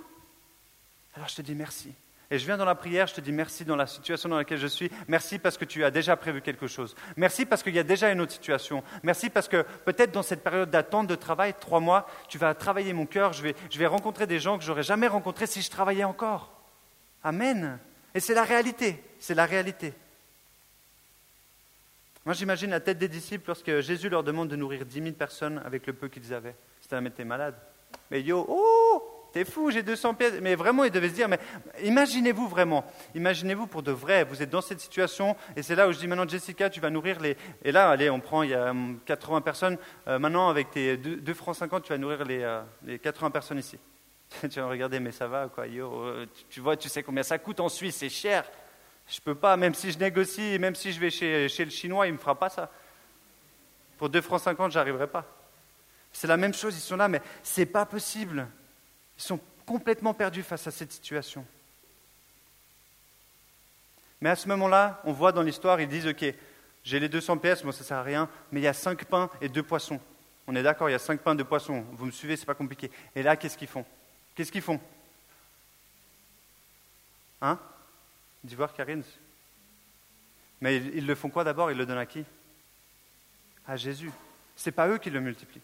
[1.14, 1.92] Alors je te dis merci.
[2.33, 4.59] Et je viens dans la prière, je te dis merci dans la situation dans laquelle
[4.59, 4.88] je suis.
[5.09, 6.94] Merci parce que tu as déjà prévu quelque chose.
[7.16, 8.85] Merci parce qu'il y a déjà une autre situation.
[9.03, 12.92] Merci parce que peut-être dans cette période d'attente de travail, trois mois, tu vas travailler
[12.92, 13.33] mon cœur.
[13.33, 16.60] Je vais, je vais rencontrer des gens que j'aurais jamais rencontrés si je travaillais encore.
[17.23, 17.79] Amen.
[18.15, 19.03] Et c'est la réalité.
[19.19, 19.93] C'est la réalité.
[22.25, 25.61] Moi, j'imagine la tête des disciples lorsque Jésus leur demande de nourrir dix mille personnes
[25.65, 26.55] avec le peu qu'ils avaient.
[26.81, 27.55] C'était un métier malade.
[28.11, 30.35] Mais yo, oh T'es fou, j'ai 200 pièces.
[30.43, 31.39] Mais vraiment, il devait se dire, mais
[31.83, 35.93] imaginez-vous vraiment, imaginez-vous pour de vrai, vous êtes dans cette situation, et c'est là où
[35.93, 37.37] je dis maintenant, Jessica, tu vas nourrir les...
[37.63, 38.75] Et là, allez, on prend, il y a
[39.07, 39.79] 80 hum, personnes,
[40.09, 43.59] euh, maintenant, avec tes 2, francs 50, tu vas nourrir les, euh, les 80 personnes
[43.59, 43.79] ici.
[44.40, 47.38] tu vas regarder, mais ça va, quoi, yo, euh, tu, vois, tu sais combien ça
[47.38, 48.45] coûte en Suisse, c'est cher.
[49.09, 52.07] Je peux pas, même si je négocie, même si je vais chez, chez le Chinois,
[52.07, 52.71] il me fera pas ça.
[53.99, 55.27] Pour 2 francs 50, j'arriverai pas.
[56.12, 58.47] C'est la même chose, ils sont là, mais c'est pas possible.
[59.19, 61.45] Ils sont complètement perdus face à cette situation.
[64.21, 66.25] Mais à ce moment-là, on voit dans l'histoire, ils disent, OK,
[66.83, 69.31] j'ai les 200 pièces, moi ça sert à rien, mais il y a cinq pains
[69.40, 70.01] et deux poissons.
[70.47, 71.85] On est d'accord, il y a cinq pains, deux poissons.
[71.93, 72.90] Vous me suivez, c'est pas compliqué.
[73.14, 73.85] Et là, qu'est-ce qu'ils font?
[74.40, 74.81] Qu'est-ce qu'ils font
[77.42, 77.59] Hein
[78.42, 79.03] D'Ivoire, Karine
[80.62, 81.70] Mais ils, le font quoi d'abord?
[81.70, 82.24] Ils le donnent à qui?
[83.68, 84.11] À Jésus.
[84.57, 85.61] Ce n'est pas eux qui le multiplient.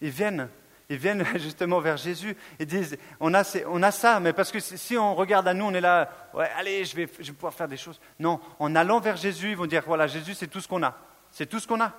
[0.00, 0.48] Ils viennent
[0.88, 3.44] ils viennent justement vers Jésus et disent, on a,
[3.92, 6.96] ça, mais parce que si on regarde à nous, on est là, ouais, allez, je
[6.96, 8.00] vais pouvoir faire des choses.
[8.18, 10.98] Non, en allant vers Jésus, ils vont dire, voilà, Jésus, c'est tout ce qu'on a.
[11.30, 11.94] C'est tout ce qu'on a.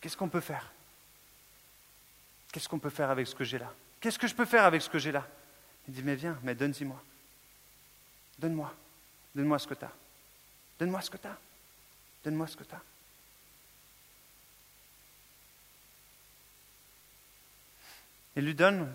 [0.00, 0.72] Qu'est-ce qu'on peut faire?
[2.50, 3.72] Qu'est-ce qu'on peut faire avec ce que j'ai là?
[4.04, 5.26] Qu'est-ce que je peux faire avec ce que j'ai là
[5.88, 7.02] Il dit, mais viens, mais donne-y-moi.
[8.38, 8.70] Donne-moi.
[9.34, 9.92] Donne-moi ce que tu as.
[10.78, 11.38] Donne-moi ce que tu as.
[12.22, 12.82] Donne-moi ce que tu as.
[18.36, 18.92] Il lui donne,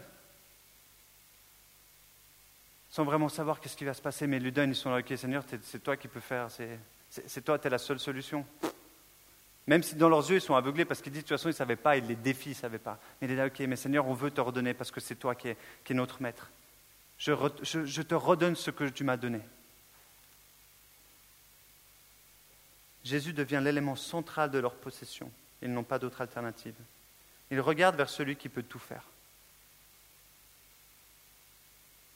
[2.92, 5.00] sans vraiment savoir qu'est-ce qui va se passer, mais il lui donne, ils sont là,
[5.00, 8.46] ok Seigneur, c'est toi qui peux faire, c'est toi, tu es la seule solution.
[9.70, 11.52] Même si dans leurs yeux, ils sont aveuglés parce qu'ils disent, de toute façon, ils
[11.52, 12.98] ne savaient pas, ils les défient, ils ne savaient pas.
[13.22, 15.36] Mais il est là, ok, mais Seigneur, on veut te redonner parce que c'est toi
[15.36, 15.58] qui es,
[15.92, 16.50] notre maître.
[17.20, 19.42] Je te redonne ce que tu m'as donné.
[23.04, 25.32] Jésus devient l'élément central de leur possession.
[25.62, 26.74] Ils n'ont pas d'autre alternative.
[27.52, 29.04] Ils regardent vers celui qui peut tout faire.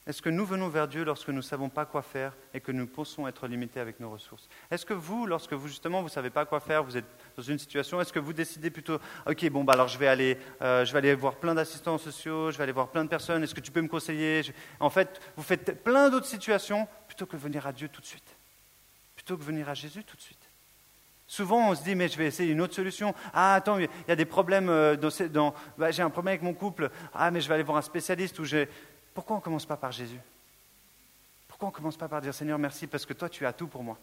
[0.05, 2.73] Est-ce que nous venons vers Dieu lorsque nous ne savons pas quoi faire et que
[2.73, 4.49] nous pensons être limités avec nos ressources?
[4.69, 7.05] Est-ce que vous, lorsque vous justement vous ne savez pas quoi faire, vous êtes
[7.37, 10.37] dans une situation, est-ce que vous décidez plutôt, ok, bon, bah alors je vais aller,
[10.61, 13.43] euh, je vais aller voir plein d'assistants sociaux, je vais aller voir plein de personnes,
[13.43, 14.41] est-ce que tu peux me conseiller
[14.81, 18.35] En fait, vous faites plein d'autres situations plutôt que venir à Dieu tout de suite,
[19.15, 20.49] plutôt que venir à Jésus tout de suite.
[21.25, 23.15] Souvent, on se dit, mais je vais essayer une autre solution.
[23.33, 26.43] Ah, attends, il y a des problèmes euh, dans, dans bah, j'ai un problème avec
[26.43, 26.91] mon couple.
[27.13, 28.67] Ah, mais je vais aller voir un spécialiste ou j'ai
[29.13, 30.19] pourquoi on ne commence pas par Jésus?
[31.47, 33.67] Pourquoi on ne commence pas par dire Seigneur, merci parce que toi, tu as tout
[33.67, 33.97] pour moi?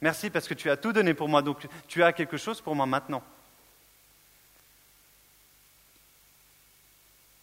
[0.00, 2.74] Merci parce que tu as tout donné pour moi, donc tu as quelque chose pour
[2.74, 3.22] moi maintenant.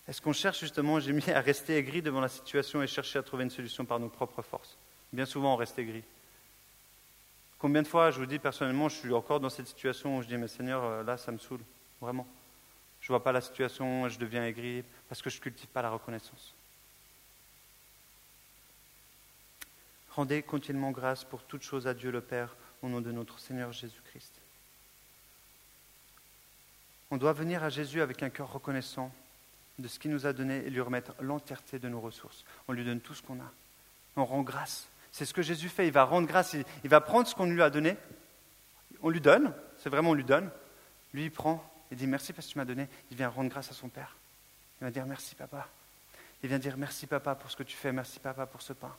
[0.08, 3.23] Est-ce qu'on cherche justement, j'ai mis à rester aigri devant la situation et chercher à
[3.23, 4.75] trouver une solution par nos propres forces?
[5.13, 6.03] Bien souvent, on reste aigri.
[7.60, 10.27] Combien de fois, je vous dis personnellement, je suis encore dans cette situation où je
[10.27, 11.62] dis, mais Seigneur, euh, là, ça me saoule,
[12.01, 12.27] vraiment.
[13.01, 15.82] Je ne vois pas la situation, je deviens aigri parce que je ne cultive pas
[15.82, 16.53] la reconnaissance.
[20.19, 23.71] Rendez continuellement grâce pour toutes choses à Dieu le Père au nom de notre Seigneur
[23.71, 24.34] Jésus-Christ.
[27.10, 29.13] On doit venir à Jésus avec un cœur reconnaissant
[29.77, 32.43] de ce qu'il nous a donné et lui remettre l'entièreté de nos ressources.
[32.67, 33.49] On lui donne tout ce qu'on a.
[34.17, 34.89] On rend grâce.
[35.13, 35.88] C'est ce que Jésus fait.
[35.88, 36.53] Il va rendre grâce.
[36.84, 37.95] Il va prendre ce qu'on lui a donné.
[39.01, 39.53] On lui donne.
[39.77, 40.49] C'est vraiment on lui donne.
[41.13, 43.71] Lui, il prend il dit merci parce que tu m'as donné, il vient rendre grâce
[43.71, 44.17] à son Père.
[44.82, 45.69] Il va dire merci papa.
[46.43, 48.93] Il vient dire merci papa pour ce que tu fais, merci papa pour ce pain.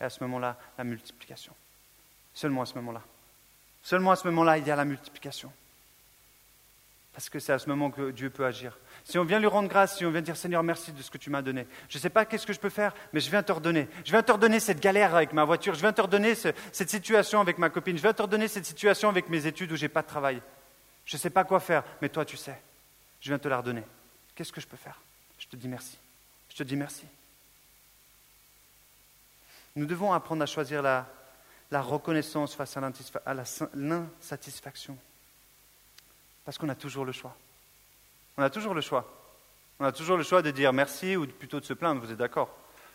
[0.00, 1.52] Et à ce moment-là, la multiplication.
[2.34, 3.02] Seulement à ce moment-là.
[3.82, 5.52] Seulement à ce moment-là, il y a la multiplication.
[7.12, 8.78] Parce que c'est à ce moment que Dieu peut agir.
[9.02, 11.18] Si on vient lui rendre grâce, si on vient dire Seigneur, merci de ce que
[11.18, 11.66] tu m'as donné.
[11.88, 13.88] Je ne sais pas qu'est-ce que je peux faire, mais je viens te redonner.
[14.04, 15.74] Je viens te redonner cette galère avec ma voiture.
[15.74, 17.96] Je viens te redonner cette situation avec ma copine.
[17.96, 20.40] Je viens te redonner cette situation avec mes études où je n'ai pas de travail.
[21.06, 22.60] Je ne sais pas quoi faire, mais toi tu sais.
[23.20, 23.82] Je viens te la redonner.
[24.36, 25.00] Qu'est-ce que je peux faire?
[25.40, 25.98] Je te dis merci.
[26.50, 27.04] Je te dis merci.
[29.78, 31.06] Nous devons apprendre à choisir la,
[31.70, 32.80] reconnaissance face à
[33.74, 34.98] l'insatisfaction.
[36.44, 37.36] Parce qu'on a toujours le choix.
[38.36, 39.08] On a toujours le choix.
[39.78, 42.18] On a toujours le choix de dire merci ou plutôt de se plaindre, vous êtes
[42.18, 42.52] d'accord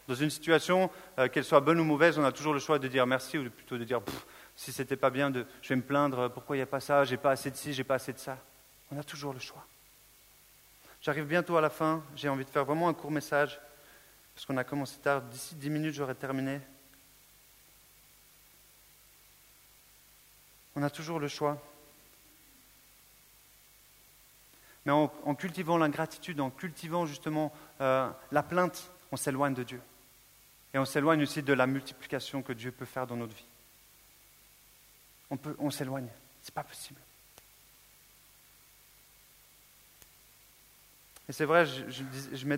[0.10, 2.90] Dans une situation, euh, qu'elle soit bonne ou mauvaise, on a toujours le choix de
[2.90, 4.02] dire merci ou plutôt de dire
[4.58, 7.16] si c'était pas bien, je vais me plaindre, pourquoi il n'y a pas ça, j'ai
[7.16, 8.38] pas assez de ci, j'ai pas assez de ça.
[8.92, 9.66] On a toujours le choix.
[11.02, 13.58] J'arrive bientôt à la fin, j'ai envie de faire vraiment un court message,
[14.36, 16.60] parce qu'on a commencé tard, d'ici dix minutes j'aurai terminé.
[20.76, 21.62] On a toujours le choix.
[24.86, 29.82] Mais en, cultivant l'ingratitude, en cultivant justement euh, la plainte, on s'éloigne de Dieu.
[30.74, 33.46] Et on s'éloigne aussi de la multiplication que Dieu peut faire dans notre vie
[35.34, 36.08] on, peut, on s'éloigne.
[36.42, 37.00] C'est pas possible.
[41.28, 41.66] Et c'est vrai,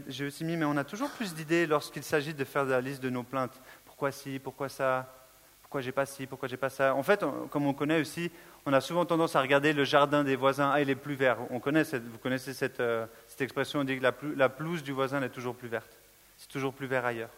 [0.08, 3.01] j'ai aussi mis, mais on a toujours plus d'idées lorsqu'il s'agit de faire la liste
[3.01, 3.62] de nos plaintes.
[3.86, 5.24] Pourquoi ci, pourquoi ça,
[5.75, 6.95] pourquoi j'ai pas ci, pourquoi j'ai pas ça.
[6.95, 8.31] En fait, comme on connaît aussi,
[8.65, 10.71] on a souvent tendance à regarder le jardin des voisins.
[10.73, 11.38] Ah, il est plus vert.
[11.49, 15.21] On connaît vous connaissez cette, euh, cette, expression, on dit que la, pelouse du voisin
[15.21, 15.91] est toujours plus verte.
[16.38, 17.29] C'est toujours plus vert ailleurs.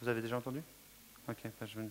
[0.00, 0.62] Vous avez déjà entendu?
[1.28, 1.84] Ok, ben, je vais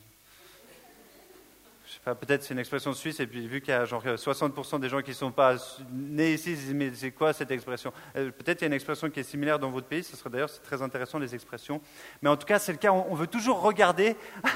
[2.16, 5.02] peut-être c'est une expression suisse, et puis vu qu'il y a genre 60% des gens
[5.02, 5.56] qui ne sont pas
[5.92, 7.92] nés ici, ils disent, mais c'est quoi cette expression?
[8.16, 10.30] Euh, Peut-être il y a une expression qui est similaire dans votre pays, ce serait
[10.30, 11.82] d'ailleurs très intéressant les expressions.
[12.22, 14.16] Mais en tout cas, c'est le cas, on, veut toujours regarder,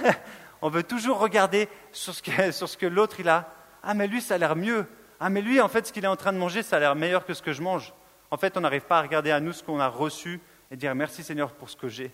[0.64, 3.54] on veut toujours regarder sur ce que, l'autre il a.
[3.84, 4.88] Ah mais lui, ça a l'air mieux.
[5.20, 6.96] Ah mais lui, en fait, ce qu'il est en train de manger, ça a l'air
[6.96, 7.94] meilleur que ce que je mange.
[8.32, 10.40] En fait, on n'arrive pas à regarder à nous ce qu'on a reçu
[10.72, 12.12] et dire merci Seigneur pour ce que j'ai.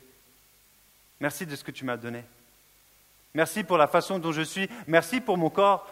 [1.19, 2.23] Merci de ce que tu m'as donné.
[3.35, 4.67] Merci pour la façon dont je suis.
[4.87, 5.87] Merci pour mon corps.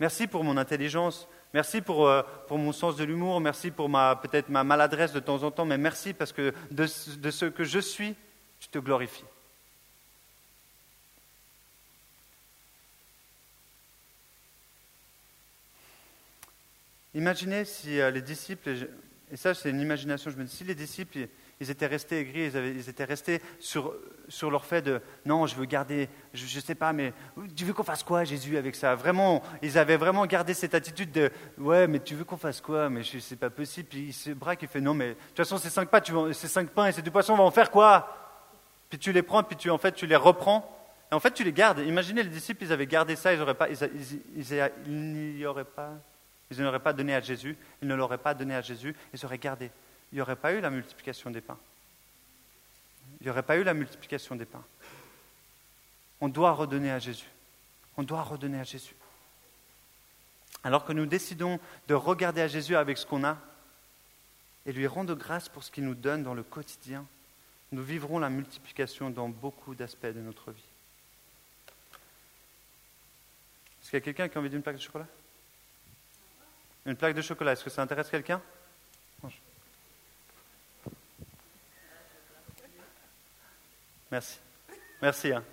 [0.00, 1.28] Merci pour mon intelligence.
[1.52, 3.38] Merci pour, euh, mon sens de l'humour.
[3.42, 3.90] Merci pour
[4.22, 5.66] peut-être ma maladresse de temps en temps.
[5.66, 6.86] Mais merci parce que de,
[7.18, 8.16] de ce que je suis,
[8.60, 9.24] tu te glorifies.
[17.18, 18.70] Imaginez si euh, les disciples,
[19.32, 21.26] et ça c'est une imagination, je me dis, si les disciples
[21.60, 23.92] ils étaient restés aigris, ils, étaient restés sur,
[24.28, 27.12] sur, leur fait de non, je veux garder, je ne sais pas, mais
[27.56, 28.94] tu veux qu'on fasse quoi, Jésus, avec ça?
[28.94, 32.88] Vraiment, ils avaient vraiment gardé cette attitude de ouais, mais tu veux qu'on fasse quoi?
[32.88, 33.88] Mais c'est pas possible.
[33.88, 36.12] Puis il se braque, il fait non, mais de toute façon, ces cinq, pas, tu
[36.32, 38.16] ces cinq pains et ces deux poissons, on va en faire quoi?
[38.88, 40.72] Puis tu les prends, puis tu, en fait, tu les reprends.
[41.10, 41.80] Et en fait, tu les gardes.
[41.80, 45.94] Imaginez les disciples, ils avaient gardé ça, ils n'auraient pas, ils, n'y auraient pas,
[46.50, 49.38] ils n'auraient pas donné à Jésus, ils ne l'auraient pas donné à Jésus, ils auraient
[49.38, 49.70] gardé
[50.12, 51.58] il n'y aurait pas eu la multiplication des pains.
[53.20, 54.64] Il n'y aurait pas eu la multiplication des pains.
[56.20, 57.28] On doit redonner à Jésus.
[57.96, 58.94] On doit redonner à Jésus.
[60.64, 63.38] Alors que nous décidons de regarder à Jésus avec ce qu'on a
[64.66, 67.06] et lui rendre grâce pour ce qu'il nous donne dans le quotidien,
[67.70, 70.62] nous vivrons la multiplication dans beaucoup d'aspects de notre vie.
[73.80, 75.06] Est-ce qu'il y a quelqu'un qui a envie d'une plaque de chocolat?
[76.88, 78.40] Une plaque de chocolat, est-ce que ça intéresse quelqu'un?
[84.10, 84.38] Merci.
[85.02, 85.32] Merci.
[85.34, 85.44] Hein.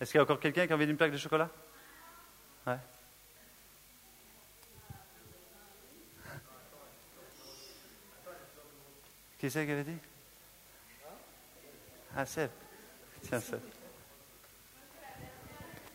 [0.00, 1.50] Est-ce qu'il y a encore quelqu'un qui a envie d'une plaque de chocolat?
[2.66, 2.78] Ouais.
[9.38, 9.98] Qui c'est qui avait dit?
[12.16, 12.50] Ah, Seb.
[13.28, 13.60] Tiens, Seb.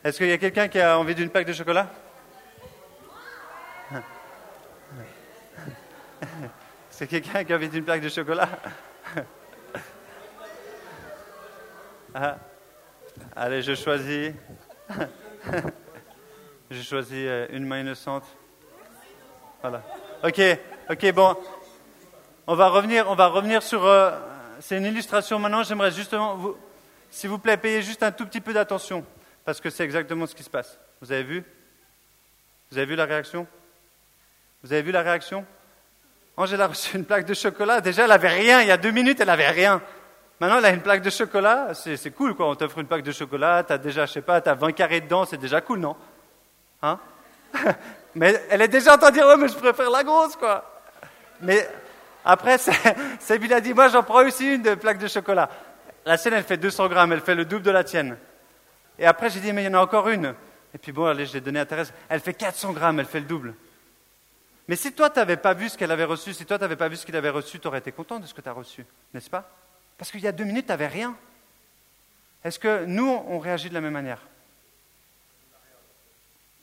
[0.03, 1.91] Est-ce qu'il y a quelqu'un qui a envie d'une plaque de chocolat?
[6.89, 8.49] C'est quelqu'un qui a envie d'une plaque de chocolat
[12.13, 12.37] Ah.
[13.35, 14.31] Allez, je choisis.
[16.71, 18.23] je choisis euh, une main innocente.
[19.61, 19.83] Voilà.
[20.23, 20.41] Ok,
[20.89, 21.37] ok, bon.
[22.47, 23.85] On va revenir, on va revenir sur.
[23.85, 24.11] Euh,
[24.59, 25.63] c'est une illustration maintenant.
[25.63, 26.57] J'aimerais justement, vous,
[27.11, 29.05] s'il vous plaît, payer juste un tout petit peu d'attention,
[29.45, 30.79] parce que c'est exactement ce qui se passe.
[31.01, 31.43] Vous avez vu?
[32.71, 33.47] Vous avez vu la réaction?
[34.63, 35.45] Vous avez vu la réaction?
[36.37, 37.81] Angèle a reçu une plaque de chocolat.
[37.81, 38.61] Déjà, elle avait rien.
[38.61, 39.81] Il y a deux minutes, elle avait rien.
[40.39, 42.49] Maintenant, elle a une plaque de chocolat, c'est cool, quoi.
[42.49, 45.25] On t'offre une plaque de chocolat, t'as déjà, je sais pas, t'as 20 carrés dedans,
[45.25, 45.97] c'est déjà cool, non?
[46.81, 46.97] Hein?
[48.15, 50.81] Mais elle est déjà en train de dire, ouais, mais je préfère la grosse, quoi.
[51.41, 51.69] Mais
[52.25, 52.57] après,
[53.19, 55.49] Sébille a dit, moi, j'en prends aussi une de plaque de chocolat.
[56.05, 58.17] La sienne, elle fait 200 grammes, elle fait le double de la tienne.
[58.97, 60.33] Et après, j'ai dit, mais il y en a encore une.
[60.73, 61.93] Et puis bon, allez, je l'ai donnée à Thérèse.
[62.07, 63.53] Elle fait 400 grammes, elle fait le double.
[64.69, 66.75] Mais si toi, tu n'avais pas vu ce qu'elle avait reçu, si toi, tu n'avais
[66.75, 68.53] pas vu ce qu'il avait reçu, tu aurais été content de ce que tu as
[68.53, 69.49] reçu, n'est-ce pas?
[69.97, 71.15] Parce qu'il y a deux minutes, tu n'avais rien.
[72.43, 74.21] Est-ce que nous, on réagit de la même manière?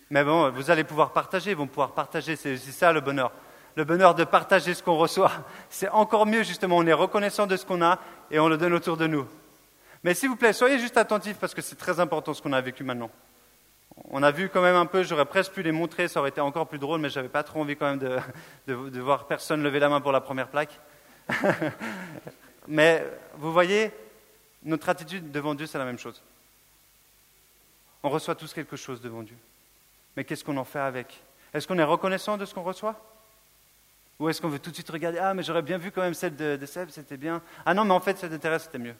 [0.09, 3.33] Mais bon, vous allez pouvoir partager, ils vont pouvoir partager, c'est ça le bonheur.
[3.75, 5.33] Le bonheur de partager ce qu'on reçoit,
[5.69, 7.99] c'est encore mieux justement, on est reconnaissant de ce qu'on a
[8.31, 9.27] et on le donne autour de nous.
[10.05, 12.61] Mais s'il vous plaît, soyez juste attentifs parce que c'est très important ce qu'on a
[12.61, 13.11] vécu maintenant.
[14.05, 16.41] On a vu quand même un peu, j'aurais presque pu les montrer, ça aurait été
[16.41, 19.63] encore plus drôle, mais je n'avais pas trop envie quand même de, de, voir personne
[19.63, 20.79] lever la main pour la première plaque.
[22.69, 23.91] mais vous voyez,
[24.63, 26.23] notre attitude devant Dieu, c'est la même chose.
[28.03, 29.37] On reçoit tous quelque chose devant Dieu.
[30.17, 31.23] Mais qu'est-ce qu'on en fait avec?
[31.55, 33.01] Est-ce qu'on est reconnaissant de ce qu'on reçoit?
[34.19, 36.15] Ou est-ce qu'on veut tout de suite regarder Ah, mais j'aurais bien vu quand même
[36.15, 37.43] celle de, de Seb, c'était bien.
[37.65, 38.95] Ah non, mais en fait, cette intérêt, c'était mieux.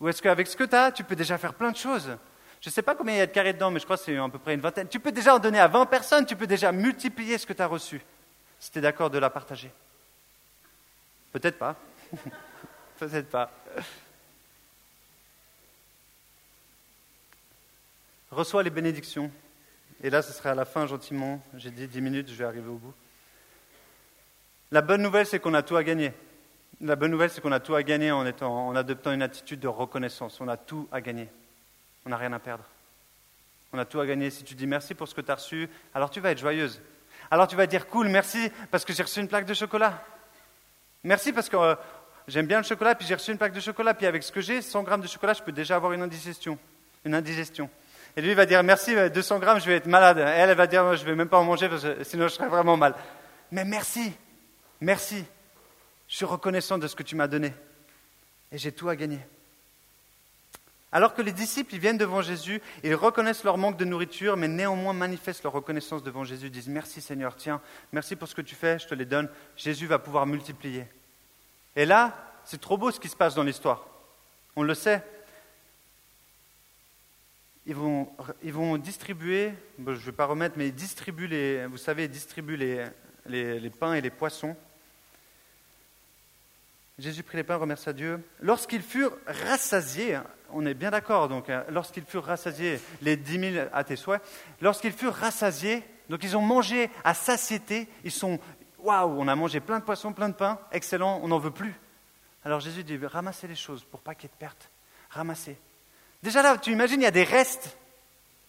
[0.00, 2.16] Ou est-ce qu'avec ce que tu as, tu peux déjà faire plein de choses?
[2.60, 4.04] Je ne sais pas combien il y a de carrés dedans, mais je crois que
[4.04, 4.88] c'est à peu près une vingtaine.
[4.88, 7.62] Tu peux déjà en donner à 20 personnes, tu peux déjà multiplier ce que tu
[7.62, 8.00] as reçu,
[8.58, 9.70] si tu es d'accord de la partager.
[11.32, 11.76] Peut-être pas.
[12.98, 13.50] Peut-être pas.
[18.30, 19.30] Reçois les bénédictions.
[20.02, 21.40] Et là, ce sera à la fin, gentiment.
[21.56, 22.94] J'ai dit 10 minutes, je vais arriver au bout.
[24.70, 26.12] La bonne nouvelle, c'est qu'on a tout à gagner.
[26.80, 28.26] La bonne nouvelle, c'est qu'on a tout à gagner en
[28.76, 30.40] adoptant une attitude de reconnaissance.
[30.40, 31.28] On a tout à gagner.
[32.06, 32.64] On n'a rien à perdre.
[33.72, 34.30] On a tout à gagner.
[34.30, 36.80] Si tu dis merci pour ce que tu as reçu, alors tu vas être joyeuse.
[37.30, 40.02] Alors tu vas dire cool, merci parce que j'ai reçu une plaque de chocolat.
[41.02, 41.74] Merci parce que euh,
[42.28, 44.40] j'aime bien le chocolat, puis j'ai reçu une plaque de chocolat, puis avec ce que
[44.40, 46.58] j'ai, 100 grammes de chocolat, je peux déjà avoir une indigestion.
[47.04, 47.68] Une indigestion.
[48.16, 50.18] Et lui va dire merci, 200 grammes, je vais être malade.
[50.18, 52.48] Elle, elle va dire je ne vais même pas en manger parce sinon je serais
[52.48, 52.94] vraiment mal.
[53.50, 54.12] Mais merci,
[54.80, 55.24] merci.
[56.08, 57.52] Je suis reconnaissant de ce que tu m'as donné.
[58.52, 59.18] Et j'ai tout à gagner.
[60.92, 64.48] Alors que les disciples ils viennent devant Jésus, ils reconnaissent leur manque de nourriture, mais
[64.48, 67.60] néanmoins manifestent leur reconnaissance devant Jésus, disent Merci Seigneur, tiens,
[67.92, 69.28] merci pour ce que tu fais, je te les donne.
[69.56, 70.86] Jésus va pouvoir multiplier.
[71.74, 73.86] Et là, c'est trop beau ce qui se passe dans l'histoire.
[74.54, 75.02] On le sait.
[77.66, 78.08] Ils vont,
[78.44, 82.10] ils vont distribuer, je ne vais pas remettre, mais ils distribuent les, vous savez, ils
[82.10, 82.86] distribuent les,
[83.26, 84.56] les pains et les poissons.
[86.98, 88.24] Jésus prit les pains, remercia Dieu.
[88.40, 90.18] Lorsqu'ils furent rassasiés,
[90.52, 94.22] on est bien d'accord, donc hein, lorsqu'ils furent rassasiés, les dix mille à tes souhaits,
[94.60, 98.38] lorsqu'ils furent rassasiés, donc ils ont mangé à satiété, ils sont,
[98.78, 101.74] waouh, on a mangé plein de poissons, plein de pain, excellent, on n'en veut plus.
[102.44, 104.70] Alors Jésus dit, ramassez les choses pour pas qu'il y ait de perte,
[105.10, 105.58] ramassez.
[106.22, 107.76] Déjà là, tu imagines, il y a des restes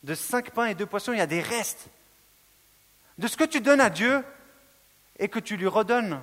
[0.03, 1.87] de cinq pains et deux poissons, il y a des restes.
[3.17, 4.23] De ce que tu donnes à Dieu
[5.17, 6.21] et que tu lui redonnes,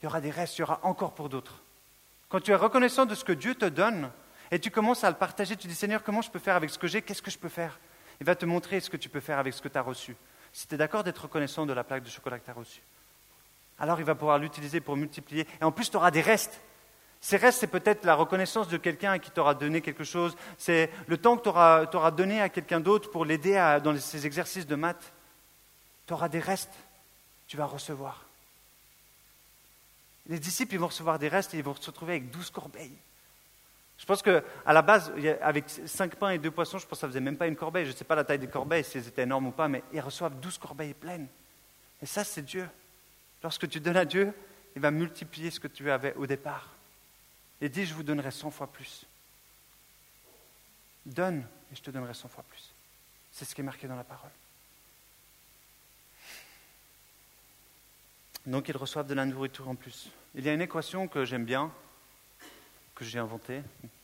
[0.00, 1.62] il y aura des restes, il y aura encore pour d'autres.
[2.28, 4.10] Quand tu es reconnaissant de ce que Dieu te donne
[4.52, 6.78] et tu commences à le partager, tu dis Seigneur, comment je peux faire avec ce
[6.78, 7.00] que j'ai?
[7.00, 7.80] Qu'est-ce que je peux faire?
[8.20, 10.14] Il va te montrer ce que tu peux faire avec ce que tu as reçu.
[10.52, 12.82] Si tu es d'accord d'être reconnaissant de la plaque de chocolat que tu as reçue,
[13.78, 15.46] alors il va pouvoir l'utiliser pour multiplier.
[15.60, 16.60] Et en plus, tu auras des restes.
[17.22, 20.36] Ces restes, c'est peut-être la reconnaissance de quelqu'un qui t'aura donné quelque chose.
[20.58, 24.66] C'est le temps que tu auras, donné à quelqu'un d'autre pour l'aider dans ses exercices
[24.66, 25.12] de maths.
[26.06, 26.74] Tu auras des restes.
[27.46, 28.26] Tu vas recevoir.
[30.26, 32.98] Les disciples, ils vont recevoir des restes et ils vont se retrouver avec douze corbeilles.
[34.02, 37.06] Je pense qu'à la base, avec cinq pains et deux poissons, je pense que ça
[37.06, 37.84] faisait même pas une corbeille.
[37.84, 39.84] Je ne sais pas la taille des corbeilles, si elles étaient énormes ou pas, mais
[39.92, 41.28] ils reçoivent douze corbeilles pleines.
[42.02, 42.68] Et ça, c'est Dieu.
[43.44, 44.34] Lorsque tu donnes à Dieu,
[44.74, 46.70] il va multiplier ce que tu avais au départ.
[47.60, 49.06] Et dit, je vous donnerai cent fois plus.
[51.06, 52.72] Donne et je te donnerai cent fois plus.
[53.30, 54.30] C'est ce qui est marqué dans la parole.
[58.46, 60.10] Donc ils reçoivent de la nourriture en plus.
[60.34, 61.70] Il y a une équation que j'aime bien,
[63.04, 63.62] que j'ai inventée,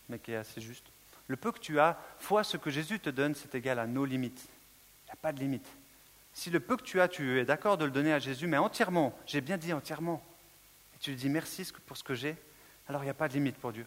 [0.08, 0.86] mais qui est assez juste.
[1.28, 4.04] Le peu que tu as, fois ce que Jésus te donne, c'est égal à nos
[4.04, 4.48] limites.
[5.04, 5.66] Il n'y a pas de limite.
[6.32, 8.56] Si le peu que tu as, tu es d'accord de le donner à Jésus, mais
[8.56, 10.22] entièrement, j'ai bien dit entièrement,
[10.94, 12.36] et tu lui dis merci pour ce que j'ai,
[12.88, 13.86] alors il n'y a pas de limite pour Dieu.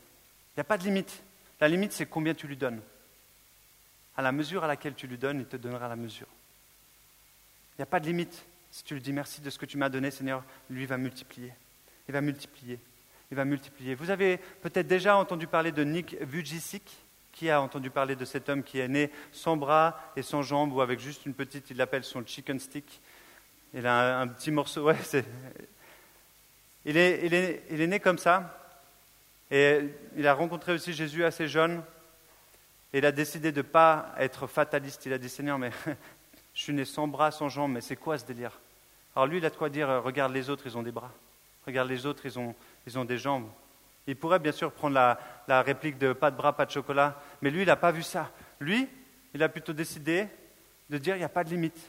[0.54, 1.24] Il n'y a pas de limite.
[1.60, 2.82] La limite, c'est combien tu lui donnes.
[4.18, 6.28] À la mesure à laquelle tu lui donnes, il te donnera la mesure.
[7.74, 8.44] Il n'y a pas de limite.
[8.72, 11.54] Si tu lui dis merci de ce que tu m'as donné, Seigneur, lui va multiplier.
[12.08, 12.80] Il va multiplier.
[13.32, 13.96] Il va multiplier.
[13.96, 16.84] Vous avez peut-être déjà entendu parler de Nick Vujicic.
[17.32, 20.74] Qui a entendu parler de cet homme qui est né sans bras et sans jambes
[20.74, 23.00] ou avec juste une petite, il l'appelle son chicken stick.
[23.74, 24.84] Il a un, petit morceau.
[24.84, 24.98] Ouais,
[26.86, 28.62] il, est, il, est, il est né comme ça.
[29.50, 29.80] Et
[30.18, 31.82] il a rencontré aussi Jésus assez jeune.
[32.92, 35.06] Et il a décidé de ne pas être fataliste.
[35.06, 35.72] Il a dit Seigneur, mais
[36.54, 38.60] Je suis né sans bras, sans jambes, mais c'est quoi ce délire?
[39.16, 41.12] Alors lui, il a de quoi dire euh, regarde les autres, ils ont des bras.
[41.66, 42.56] Regarde les autres, ils ont,
[42.88, 43.48] ils ont des jambes.
[44.08, 47.22] Il pourrait bien sûr prendre la, la réplique de pas de bras, pas de chocolat,
[47.42, 48.32] mais lui, il n'a pas vu ça.
[48.60, 48.88] Lui,
[49.34, 50.28] il a plutôt décidé
[50.90, 51.80] de dire il n'y a pas de limite.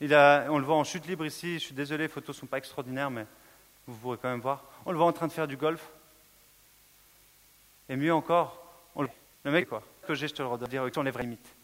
[0.00, 2.40] Il a, on le voit en chute libre ici, je suis désolé, les photos ne
[2.40, 3.26] sont pas extraordinaires, mais
[3.86, 4.64] vous pourrez quand même voir.
[4.86, 5.84] On le voit en train de faire du golf.
[7.88, 8.62] Et mieux encore,
[8.94, 9.08] on le,
[9.44, 11.54] le mec, quoi, que j'ai, je te le redire, avec les vraies limites.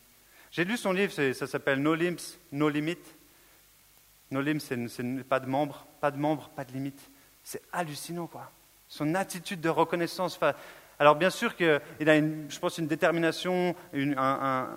[0.51, 2.99] J'ai lu son livre, ça s'appelle No Limits, No Limit.
[4.35, 7.11] No Limits, c'est pas de membres, pas de membres, pas de limites.
[7.45, 8.51] C'est hallucinant, quoi.
[8.89, 10.39] Son attitude de reconnaissance.
[10.99, 14.68] Alors bien sûr qu'il a, une, je pense, une détermination, une, un,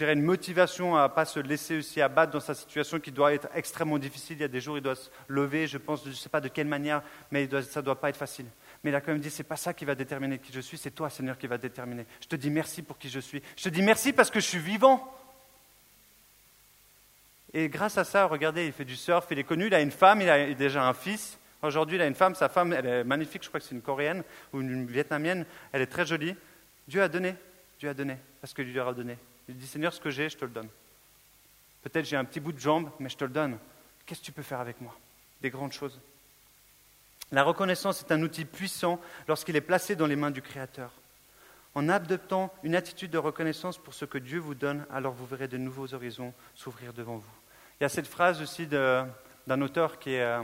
[0.00, 3.48] une motivation à ne pas se laisser aussi abattre dans sa situation qui doit être
[3.54, 4.36] extrêmement difficile.
[4.38, 6.40] Il y a des jours, il doit se lever, je pense, je ne sais pas
[6.40, 8.46] de quelle manière, mais ça ne doit pas être facile.
[8.82, 10.76] Mais il a quand même dit, c'est pas ça qui va déterminer qui je suis,
[10.76, 12.06] c'est toi, Seigneur, qui va déterminer.
[12.20, 13.42] Je te dis merci pour qui je suis.
[13.56, 15.12] Je te dis merci parce que je suis vivant.
[17.56, 19.92] Et grâce à ça, regardez, il fait du surf, il est connu, il a une
[19.92, 21.38] femme, il a déjà un fils.
[21.62, 23.80] Aujourd'hui, il a une femme, sa femme, elle est magnifique, je crois que c'est une
[23.80, 26.34] coréenne ou une vietnamienne, elle est très jolie.
[26.88, 27.36] Dieu a donné,
[27.78, 29.16] Dieu a donné, parce que Dieu leur a donné.
[29.48, 30.68] Il dit, Seigneur, ce que j'ai, je te le donne.
[31.82, 33.56] Peut-être j'ai un petit bout de jambe, mais je te le donne.
[34.04, 34.94] Qu'est-ce que tu peux faire avec moi?
[35.40, 36.00] Des grandes choses.
[37.30, 40.90] La reconnaissance est un outil puissant lorsqu'il est placé dans les mains du Créateur.
[41.74, 45.48] En adoptant une attitude de reconnaissance pour ce que Dieu vous donne, alors vous verrez
[45.48, 47.43] de nouveaux horizons s'ouvrir devant vous.
[47.84, 50.42] Il y a cette phrase aussi d'un auteur qui est, euh,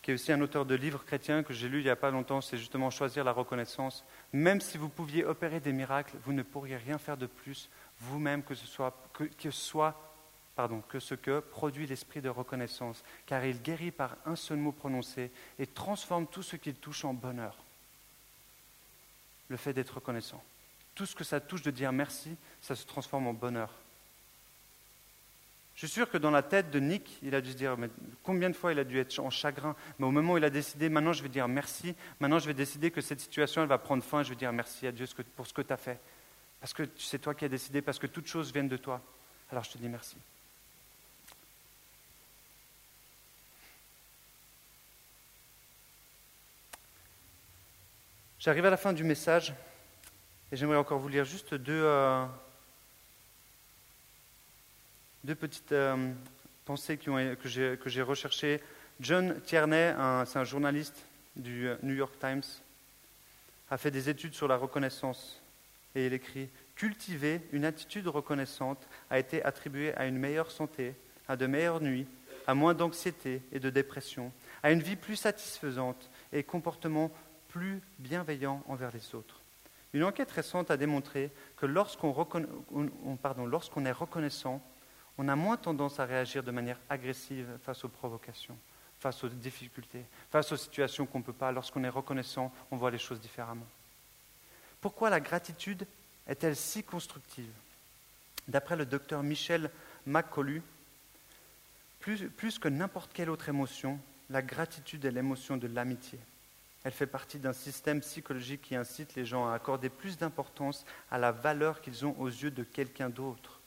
[0.00, 2.12] qui est aussi un auteur de livres chrétiens que j'ai lu il n'y a pas
[2.12, 4.04] longtemps, c'est justement choisir la reconnaissance.
[4.32, 8.44] Même si vous pouviez opérer des miracles, vous ne pourriez rien faire de plus vous-même
[8.44, 9.96] que ce soit, que, que soit
[10.54, 14.70] pardon, que ce que produit l'esprit de reconnaissance, car il guérit par un seul mot
[14.70, 17.56] prononcé et transforme tout ce qu'il touche en bonheur.
[19.48, 20.44] Le fait d'être reconnaissant.
[20.94, 23.79] Tout ce que ça touche de dire merci, ça se transforme en bonheur.
[25.80, 27.88] Je suis sûr que dans la tête de Nick, il a dû se dire mais
[28.22, 29.74] combien de fois il a dû être en chagrin?
[29.98, 32.52] Mais au moment où il a décidé, maintenant je vais dire merci, maintenant je vais
[32.52, 35.46] décider que cette situation elle va prendre fin, je vais dire merci à Dieu pour
[35.46, 35.98] ce que tu as fait.
[36.60, 39.00] Parce que c'est toi qui as décidé, parce que toutes choses viennent de toi.
[39.50, 40.18] Alors je te dis merci.
[48.38, 49.54] J'arrive à la fin du message
[50.52, 52.26] et j'aimerais encore vous lire juste deux, euh,
[55.24, 56.12] deux petites euh,
[56.64, 57.48] pensées que
[57.86, 58.60] j'ai recherchées.
[59.00, 59.94] John Tierney,
[60.26, 60.96] c'est un journaliste
[61.36, 62.42] du euh, New York Times,
[63.70, 65.40] a fait des études sur la reconnaissance
[65.94, 70.94] et il écrit Cultiver une attitude reconnaissante a été attribué à une meilleure santé,
[71.28, 72.06] à de meilleures nuits,
[72.46, 77.10] à moins d'anxiété et de dépression, à une vie plus satisfaisante et comportement
[77.48, 79.40] plus bienveillant envers les autres.
[79.92, 82.14] Une enquête récente a démontré que lorsqu'on
[83.84, 84.62] est reconnaissant,
[85.20, 88.56] on a moins tendance à réagir de manière agressive face aux provocations,
[89.00, 91.52] face aux difficultés, face aux situations qu'on ne peut pas.
[91.52, 93.66] Lorsqu'on est reconnaissant, on voit les choses différemment.
[94.80, 95.86] Pourquoi la gratitude
[96.26, 97.52] est-elle si constructive?
[98.48, 99.70] D'après le docteur Michel
[100.06, 100.62] McCollu,
[102.00, 104.00] plus, plus que n'importe quelle autre émotion,
[104.30, 106.18] la gratitude est l'émotion de l'amitié.
[106.82, 111.18] Elle fait partie d'un système psychologique qui incite les gens à accorder plus d'importance à
[111.18, 113.59] la valeur qu'ils ont aux yeux de quelqu'un d'autre.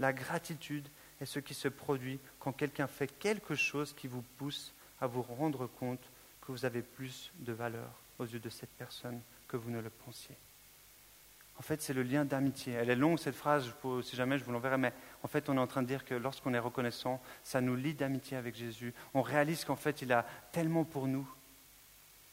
[0.00, 0.88] La gratitude
[1.20, 5.22] est ce qui se produit quand quelqu'un fait quelque chose qui vous pousse à vous
[5.22, 6.02] rendre compte
[6.40, 9.90] que vous avez plus de valeur aux yeux de cette personne que vous ne le
[9.90, 10.36] pensiez.
[11.58, 12.72] En fait, c'est le lien d'amitié.
[12.72, 13.70] Elle est longue, cette phrase,
[14.02, 16.14] si jamais je vous l'enverrai, mais en fait, on est en train de dire que
[16.14, 18.94] lorsqu'on est reconnaissant, ça nous lie d'amitié avec Jésus.
[19.12, 21.30] On réalise qu'en fait, il a tellement pour nous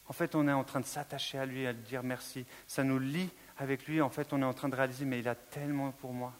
[0.08, 2.46] en fait, on est en train de s'attacher à lui, à lui dire merci.
[2.66, 4.00] Ça nous lie avec lui.
[4.00, 6.32] En fait, on est en train de réaliser, mais il a tellement pour moi.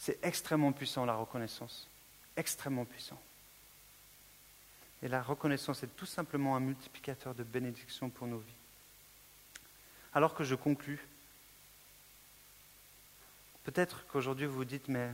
[0.00, 1.86] C'est extrêmement puissant, la reconnaissance.
[2.34, 3.20] Extrêmement puissant.
[5.02, 8.54] Et la reconnaissance est tout simplement un multiplicateur de bénédictions pour nos vies.
[10.14, 11.06] Alors que je conclus,
[13.64, 15.10] peut-être qu'aujourd'hui vous vous dites, mais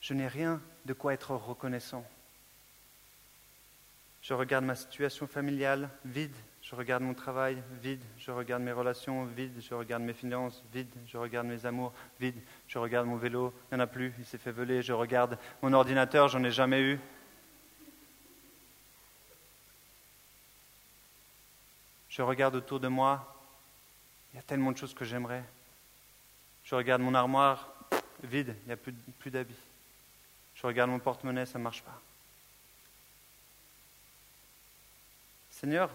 [0.00, 2.06] je n'ai rien de quoi être reconnaissant.
[4.22, 6.34] Je regarde ma situation familiale vide,
[6.66, 8.02] je regarde mon travail, vide.
[8.18, 9.52] Je regarde mes relations, vide.
[9.60, 10.90] Je regarde mes finances, vide.
[11.06, 12.42] Je regarde mes amours, vide.
[12.66, 14.82] Je regarde mon vélo, il n'y en a plus, il s'est fait voler.
[14.82, 16.98] Je regarde mon ordinateur, j'en ai jamais eu.
[22.08, 23.32] Je regarde autour de moi,
[24.32, 25.44] il y a tellement de choses que j'aimerais.
[26.64, 27.72] Je regarde mon armoire,
[28.24, 29.54] vide, il n'y a plus, plus d'habits.
[30.56, 32.00] Je regarde mon porte-monnaie, ça ne marche pas.
[35.50, 35.90] Seigneur,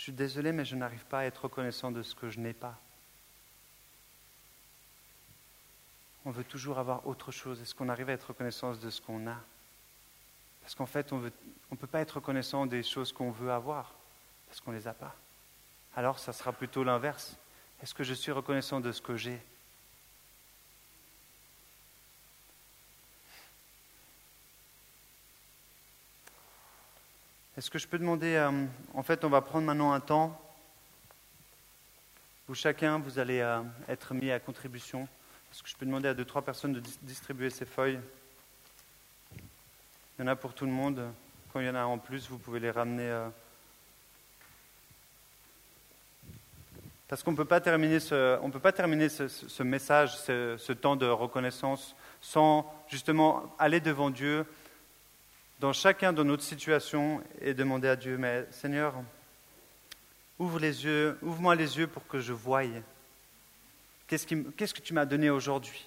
[0.00, 2.54] je suis désolé, mais je n'arrive pas à être reconnaissant de ce que je n'ai
[2.54, 2.80] pas.
[6.24, 7.60] on veut toujours avoir autre chose.
[7.60, 9.36] Est-ce qu'on arrive à être reconnaissant de ce qu'on a?
[10.62, 13.92] Parce qu'en fait, on ne peut pas être reconnaissant des choses qu'on veut avoir,
[14.48, 15.14] parce qu'on ne les a pas.
[15.94, 17.36] Alors, ça sera plutôt l'inverse.
[17.82, 19.38] Est-ce que je suis reconnaissant de ce que j'ai?
[27.60, 30.40] Est-ce que je peux demander, euh, en fait, on va prendre maintenant un temps
[32.48, 35.02] où chacun, vous allez euh, être mis à contribution.
[35.52, 38.00] Est-ce que je peux demander à deux, trois personnes de distribuer ces feuilles
[39.36, 41.02] Il y en a pour tout le monde.
[41.52, 43.10] Quand il y en a en plus, vous pouvez les ramener.
[43.10, 43.28] Euh.
[47.08, 53.80] Parce qu'on ne peut pas terminer ce, message, ce, temps de reconnaissance, sans justement aller
[53.80, 54.46] devant Dieu
[55.60, 58.94] dans chacun de notre situation et demander à Dieu, mais Seigneur,
[60.38, 62.62] ouvre les yeux, ouvre-moi les yeux pour que je voie.
[64.06, 65.86] Qu'est-ce, qu'est-ce que tu m'as donné aujourd'hui?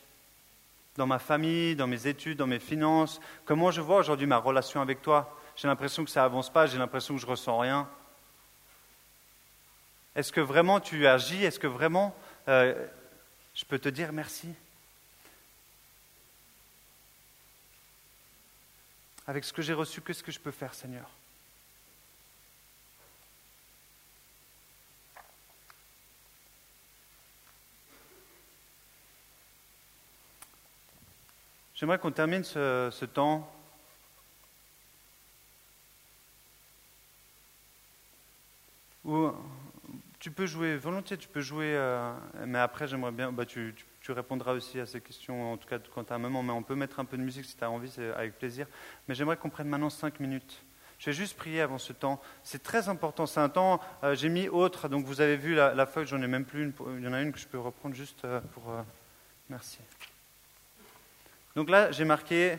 [0.95, 4.79] Dans ma famille, dans mes études, dans mes finances Comment je vois aujourd'hui ma relation
[4.79, 5.35] avec toi?
[5.55, 7.89] J'ai l'impression que ça avance pas, j'ai l'impression que je ressens rien.
[10.15, 11.43] Est-ce que vraiment tu agis?
[11.43, 12.15] Est-ce que vraiment
[12.47, 12.75] euh,
[13.55, 14.49] je peux te dire merci?
[19.25, 21.09] Avec ce que j'ai reçu, qu'est-ce que je peux faire, Seigneur.
[31.73, 33.51] J'aimerais qu'on termine ce, temps
[39.03, 39.31] où
[40.19, 42.13] tu peux jouer volontiers, tu peux jouer, euh,
[42.45, 43.75] mais après j'aimerais bien, bah, tu,
[44.11, 46.63] répondras aussi à ces questions, en tout cas quand tu as un moment, mais on
[46.63, 48.67] peut mettre un peu de musique si tu as envie, c'est avec plaisir.
[49.07, 50.63] Mais j'aimerais qu'on prenne maintenant cinq minutes.
[50.99, 52.21] Je vais juste prier avant ce temps.
[52.43, 53.25] C'est très important.
[53.25, 56.27] C'est un temps, euh, j'ai mis autre, donc vous avez vu la, feuille, j'en ai
[56.27, 56.73] même plus une.
[56.97, 58.63] Il y en a une que je peux reprendre juste euh, pour.
[59.49, 59.79] merci.
[61.55, 62.57] Donc là, j'ai marqué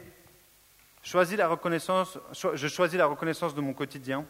[1.02, 4.24] choisis la reconnaissance, je choisis la reconnaissance de mon quotidien.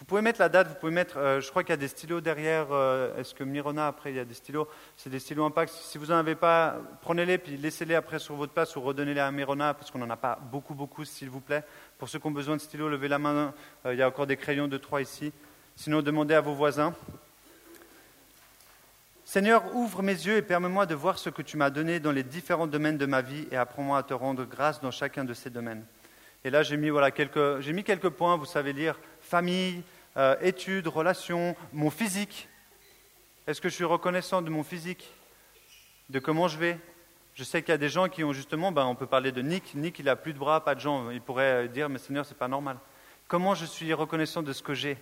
[0.00, 1.86] Vous pouvez mettre la date, vous pouvez mettre, euh, je crois qu'il y a des
[1.86, 2.68] stylos derrière.
[2.70, 4.66] Euh, est-ce que Mirona, après, il y a des stylos?
[4.96, 5.74] C'est des stylos impact.
[5.74, 9.30] Si vous n'en avez pas, prenez-les, puis laissez-les après sur votre place ou redonnez-les à
[9.30, 11.64] Mirona, parce qu'on n'en a pas beaucoup, beaucoup, s'il vous plaît.
[11.98, 13.52] Pour ceux qui ont besoin de stylos, levez la main.
[13.84, 15.34] Euh, il y a encore des crayons de trois ici.
[15.76, 16.94] Sinon, demandez à vos voisins.
[19.26, 22.22] Seigneur, ouvre mes yeux et permets-moi de voir ce que tu m'as donné dans les
[22.22, 25.50] différents domaines de ma vie et apprends-moi à te rendre grâce dans chacun de ces
[25.50, 25.84] domaines.
[26.42, 28.98] Et là, j'ai mis, voilà, quelques, j'ai mis quelques points, vous savez lire,
[29.30, 29.84] famille,
[30.16, 32.48] euh, études, relations, mon physique.
[33.46, 35.08] Est-ce que je suis reconnaissant de mon physique
[36.08, 36.78] De comment je vais?
[37.36, 39.40] Je sais qu'il y a des gens qui ont justement, ben, on peut parler de
[39.40, 42.26] Nick, Nick il a plus de bras, pas de jambes, il pourrait dire, mais Seigneur,
[42.26, 42.76] c'est pas normal.
[43.28, 44.98] Comment je suis reconnaissant de ce que j'ai?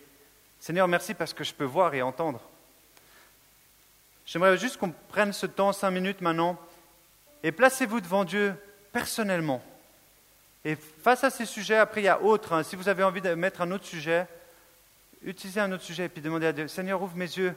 [0.60, 2.42] Seigneur, merci parce que je peux voir et entendre.
[4.26, 6.58] J'aimerais juste qu'on prenne ce temps, cinq minutes maintenant,
[7.42, 8.54] et placez-vous devant Dieu
[8.92, 9.62] personnellement.
[10.64, 12.52] Et face à ces sujets, après il y a autre.
[12.52, 12.62] Hein.
[12.62, 14.26] si vous avez envie de mettre un autre sujet,
[15.22, 17.54] utilisez un autre sujet et puis demandez à Dieu, Seigneur, ouvre mes yeux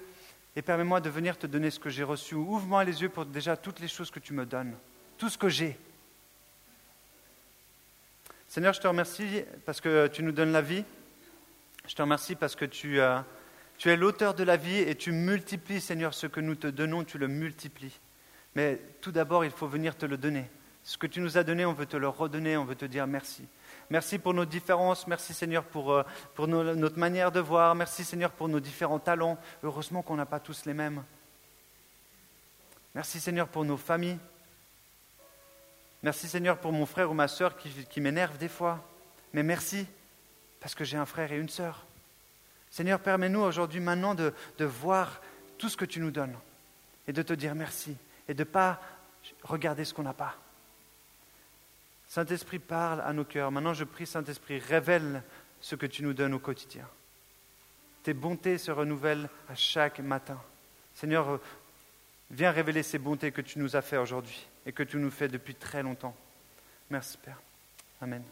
[0.56, 2.36] et permets-moi de venir te donner ce que j'ai reçu.
[2.36, 4.76] Ouvre-moi les yeux pour déjà toutes les choses que tu me donnes,
[5.18, 5.78] tout ce que j'ai.
[8.48, 10.84] Seigneur, je te remercie parce que tu nous donnes la vie.
[11.88, 13.00] Je te remercie parce que tu...
[13.00, 13.26] as...
[13.82, 17.04] Tu es l'auteur de la vie et tu multiplies, Seigneur, ce que nous te donnons,
[17.04, 18.00] tu le multiplies.
[18.54, 20.46] Mais tout d'abord, il faut venir te le donner.
[20.84, 23.06] Ce que tu nous as donné, on veut te le redonner, on veut te dire
[23.08, 23.48] merci.
[23.90, 26.04] Merci pour nos différences, merci Seigneur pour, euh,
[26.34, 29.38] pour notre manière de voir, merci Seigneur pour nos différents talents.
[29.64, 31.04] Heureusement qu'on n'a pas tous les mêmes.
[32.96, 34.18] Merci Seigneur pour nos familles.
[36.04, 38.84] Merci Seigneur pour mon frère ou ma soeur qui, m'énerve des fois.
[39.34, 39.86] Mais merci
[40.60, 41.86] parce que j'ai un frère et une sœur.
[42.70, 45.22] Seigneur, permets-nous aujourd'hui maintenant de, voir
[45.58, 46.36] tout ce que tu nous donnes
[47.08, 47.96] et de te dire merci
[48.28, 48.82] et de ne pas
[49.44, 50.36] regarder ce qu'on n'a pas.
[52.12, 53.52] Saint-Esprit, parle à nos cœurs.
[53.52, 55.24] Maintenant, je prie, Saint-Esprit, révèle
[55.62, 56.86] ce que tu nous donnes au quotidien.
[58.04, 60.38] Tes bontés se renouvellent à chaque matin.
[60.94, 61.40] Seigneur,
[62.30, 65.30] viens révéler ces bontés que tu nous as fait aujourd'hui et que tu nous fais
[65.30, 66.14] depuis très longtemps.
[66.90, 67.42] Merci, Père.
[68.02, 68.24] Amen.